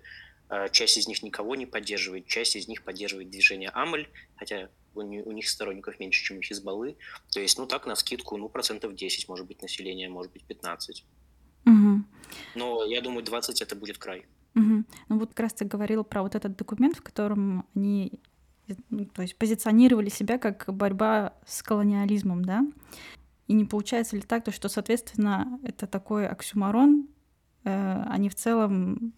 Э, 0.49 0.69
часть 0.71 0.97
из 0.97 1.05
них 1.07 1.21
никого 1.21 1.55
не 1.55 1.65
поддерживает, 1.65 2.27
часть 2.27 2.55
из 2.55 2.69
них 2.69 2.83
поддерживает 2.83 3.29
движение 3.29 3.69
Амаль, 3.69 4.07
хотя 4.37 4.69
у, 4.95 5.01
них 5.01 5.49
сторонников 5.49 5.99
меньше, 5.99 6.23
чем 6.23 6.37
у 6.37 6.41
Хизбаллы. 6.41 6.95
То 7.31 7.41
есть, 7.41 7.57
ну 7.57 7.65
так, 7.65 7.85
на 7.85 7.95
скидку, 7.95 8.37
ну 8.37 8.47
процентов 8.47 8.95
10 8.95 9.27
может 9.27 9.47
быть 9.47 9.61
населения, 9.61 10.07
может 10.07 10.31
быть 10.31 10.45
15. 10.45 11.05
Угу. 11.65 12.03
Но 12.55 12.85
я 12.85 13.01
думаю, 13.01 13.23
20 13.23 13.61
это 13.61 13.75
будет 13.75 13.97
край. 13.97 14.25
Угу. 14.55 14.83
Ну 15.09 15.19
вот 15.19 15.29
как 15.29 15.41
раз 15.41 15.53
ты 15.53 15.65
говорил 15.65 16.05
про 16.05 16.23
вот 16.23 16.35
этот 16.35 16.55
документ, 16.55 16.97
в 16.97 17.01
котором 17.01 17.67
они 17.75 18.13
то 19.13 19.21
есть 19.21 19.37
позиционировали 19.37 20.09
себя 20.09 20.37
как 20.37 20.65
борьба 20.67 21.33
с 21.45 21.61
колониализмом, 21.63 22.43
да? 22.45 22.65
И 23.47 23.53
не 23.53 23.65
получается 23.65 24.15
ли 24.15 24.21
так, 24.21 24.43
то, 24.43 24.51
что, 24.51 24.69
соответственно, 24.69 25.59
это 25.63 25.87
такой 25.87 26.27
оксюмарон, 26.27 27.07
э, 27.63 28.03
они 28.07 28.29
в 28.29 28.35
целом 28.35 29.13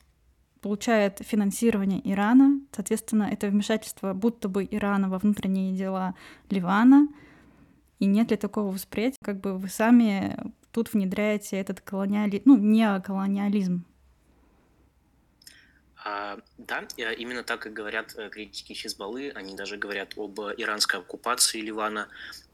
получают 0.61 1.19
финансирование 1.19 2.01
Ирана, 2.09 2.61
соответственно, 2.71 3.29
это 3.31 3.47
вмешательство 3.47 4.13
будто 4.13 4.47
бы 4.47 4.67
Ирана 4.69 5.09
во 5.09 5.19
внутренние 5.19 5.73
дела 5.73 6.15
Ливана, 6.49 7.09
и 7.99 8.05
нет 8.05 8.31
ли 8.31 8.37
такого 8.37 8.71
восприятия, 8.71 9.17
как 9.21 9.39
бы 9.39 9.57
вы 9.57 9.67
сами 9.67 10.37
тут 10.71 10.93
внедряете 10.93 11.57
этот 11.57 11.81
колониализм, 11.81 12.43
ну, 12.45 12.57
неоколониализм? 12.57 13.85
А, 16.05 16.37
да, 16.57 16.85
именно 16.97 17.43
так 17.43 17.65
и 17.65 17.69
говорят 17.69 18.13
э, 18.17 18.29
критики 18.29 18.73
Хизбаллы. 18.73 19.31
Они 19.35 19.55
даже 19.55 19.77
говорят 19.77 20.17
об 20.17 20.37
иранской 20.39 20.99
оккупации 20.99 21.61
Ливана. 21.61 22.09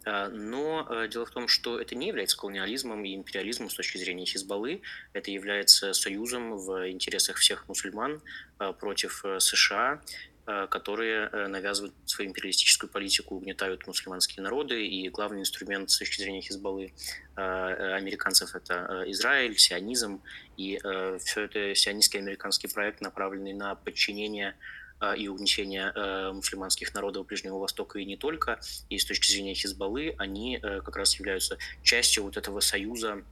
А, 0.05 0.29
но 0.29 0.85
э, 0.87 1.07
дело 1.07 1.25
в 1.25 1.31
том, 1.31 1.47
что 1.47 1.79
это 1.79 1.95
не 1.95 2.09
является 2.09 2.37
колониализмом 2.37 3.03
и 3.05 3.15
империализмом 3.15 3.71
с 3.71 3.73
точки 3.73 3.97
зрения 3.97 4.25
Хизбаллы. 4.25 4.81
Это 5.13 5.31
является 5.31 5.93
союзом 5.93 6.57
в 6.57 6.89
интересах 6.91 7.37
всех 7.37 7.67
мусульман 7.67 8.21
против 8.79 9.25
э, 9.25 9.39
США 9.39 9.99
Э, 10.38 10.38
которые 10.69 11.29
э, 11.31 11.47
навязывают 11.47 11.93
свою 12.05 12.29
империалистическую 12.31 12.89
политику, 12.89 13.35
угнетают 13.35 13.85
мусульманские 13.85 14.43
народы, 14.43 14.87
и 14.87 15.09
главный 15.09 15.41
инструмент 15.41 15.91
с 15.91 15.97
точки 15.97 16.21
зрения 16.21 16.41
Хизбаллы 16.41 16.93
э, 17.35 17.93
американцев– 17.95 18.55
это 18.55 19.03
Израиль, 19.07 19.57
сионизм, 19.57 20.21
и 20.57 20.79
все 21.23 21.41
это 21.41 21.73
сионистский 21.75 22.19
американский 22.19 22.67
проект, 22.67 23.01
направленный 23.01 23.53
на 23.53 23.75
подчинение 23.75 24.55
и 25.17 25.29
угнетение 25.29 25.93
мусульманских 26.33 26.93
народов 26.93 27.25
Ближнего 27.27 27.57
Востока 27.57 27.99
и 27.99 28.05
не 28.05 28.17
только. 28.17 28.59
И 28.89 28.97
с 28.97 29.05
точки 29.05 29.31
зрения 29.31 29.53
Хизбаллы 29.53 30.15
они 30.17 30.59
как 30.59 30.97
раз 30.97 31.15
являются 31.17 31.57
частью 31.83 32.23
вот 32.23 32.35
этого 32.35 32.59
союза 32.59 33.23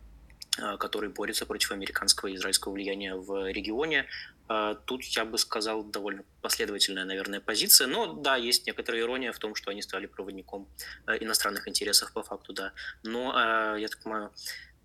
который 0.79 1.09
борется 1.09 1.45
против 1.45 1.71
американского 1.71 2.29
и 2.29 2.35
израильского 2.35 2.73
влияния 2.73 3.15
в 3.15 3.51
регионе. 3.51 4.07
А, 4.47 4.75
тут 4.75 5.03
я 5.03 5.25
бы 5.25 5.37
сказал 5.37 5.83
довольно 5.83 6.23
последовательная, 6.41 7.05
наверное, 7.05 7.39
позиция. 7.39 7.87
Но 7.87 8.13
да, 8.13 8.35
есть 8.35 8.65
некоторая 8.67 9.01
ирония 9.01 9.31
в 9.31 9.39
том, 9.39 9.55
что 9.55 9.71
они 9.71 9.81
стали 9.81 10.05
проводником 10.05 10.69
э, 11.05 11.17
иностранных 11.19 11.67
интересов 11.67 12.13
по 12.13 12.23
факту, 12.23 12.53
да. 12.53 12.73
Но, 13.03 13.33
а, 13.35 13.75
я 13.75 13.87
так 13.87 14.01
понимаю, 14.01 14.31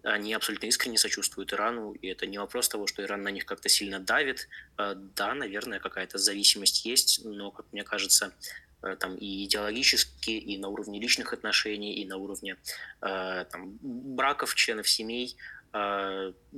они 0.02 0.34
абсолютно 0.34 0.66
искренне 0.66 0.98
сочувствуют 0.98 1.52
Ирану, 1.52 1.92
и 1.92 2.08
это 2.08 2.26
не 2.26 2.38
вопрос 2.38 2.68
того, 2.68 2.88
что 2.88 3.04
Иран 3.04 3.22
на 3.22 3.28
них 3.28 3.46
как-то 3.46 3.68
сильно 3.68 4.00
давит. 4.00 4.48
Да, 4.76 5.34
наверное, 5.34 5.78
какая-то 5.78 6.18
зависимость 6.18 6.84
есть, 6.84 7.24
но, 7.24 7.52
как 7.52 7.66
мне 7.70 7.84
кажется, 7.84 8.34
э, 8.82 8.96
там 8.98 9.14
и 9.14 9.44
идеологически, 9.44 10.30
и 10.30 10.58
на 10.58 10.68
уровне 10.68 11.00
личных 11.00 11.32
отношений, 11.32 11.94
и 11.94 12.04
на 12.04 12.16
уровне 12.16 12.56
э, 13.00 13.44
там, 13.50 13.78
браков, 13.80 14.56
членов 14.56 14.88
семей, 14.88 15.36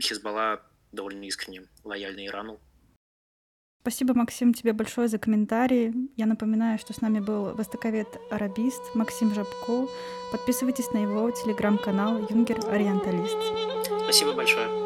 Хизбалла 0.00 0.60
довольно 0.90 1.24
искренне 1.24 1.68
лояльна 1.84 2.26
Ирану. 2.26 2.58
Спасибо, 3.84 4.14
Максим, 4.14 4.54
тебе 4.54 4.72
большое 4.72 5.08
за 5.08 5.18
комментарии. 5.18 5.92
Я 6.16 6.24
напоминаю, 6.24 6.78
что 6.78 6.94
с 6.94 7.02
нами 7.02 7.20
был 7.20 7.54
востоковед-арабист 7.54 8.94
Максим 8.94 9.34
Жабко. 9.34 9.86
Подписывайтесь 10.32 10.90
на 10.92 11.02
его 11.02 11.30
телеграм-канал 11.30 12.26
«Юнгер 12.30 12.60
Ориенталист». 12.70 13.36
Спасибо 14.04 14.32
большое. 14.32 14.83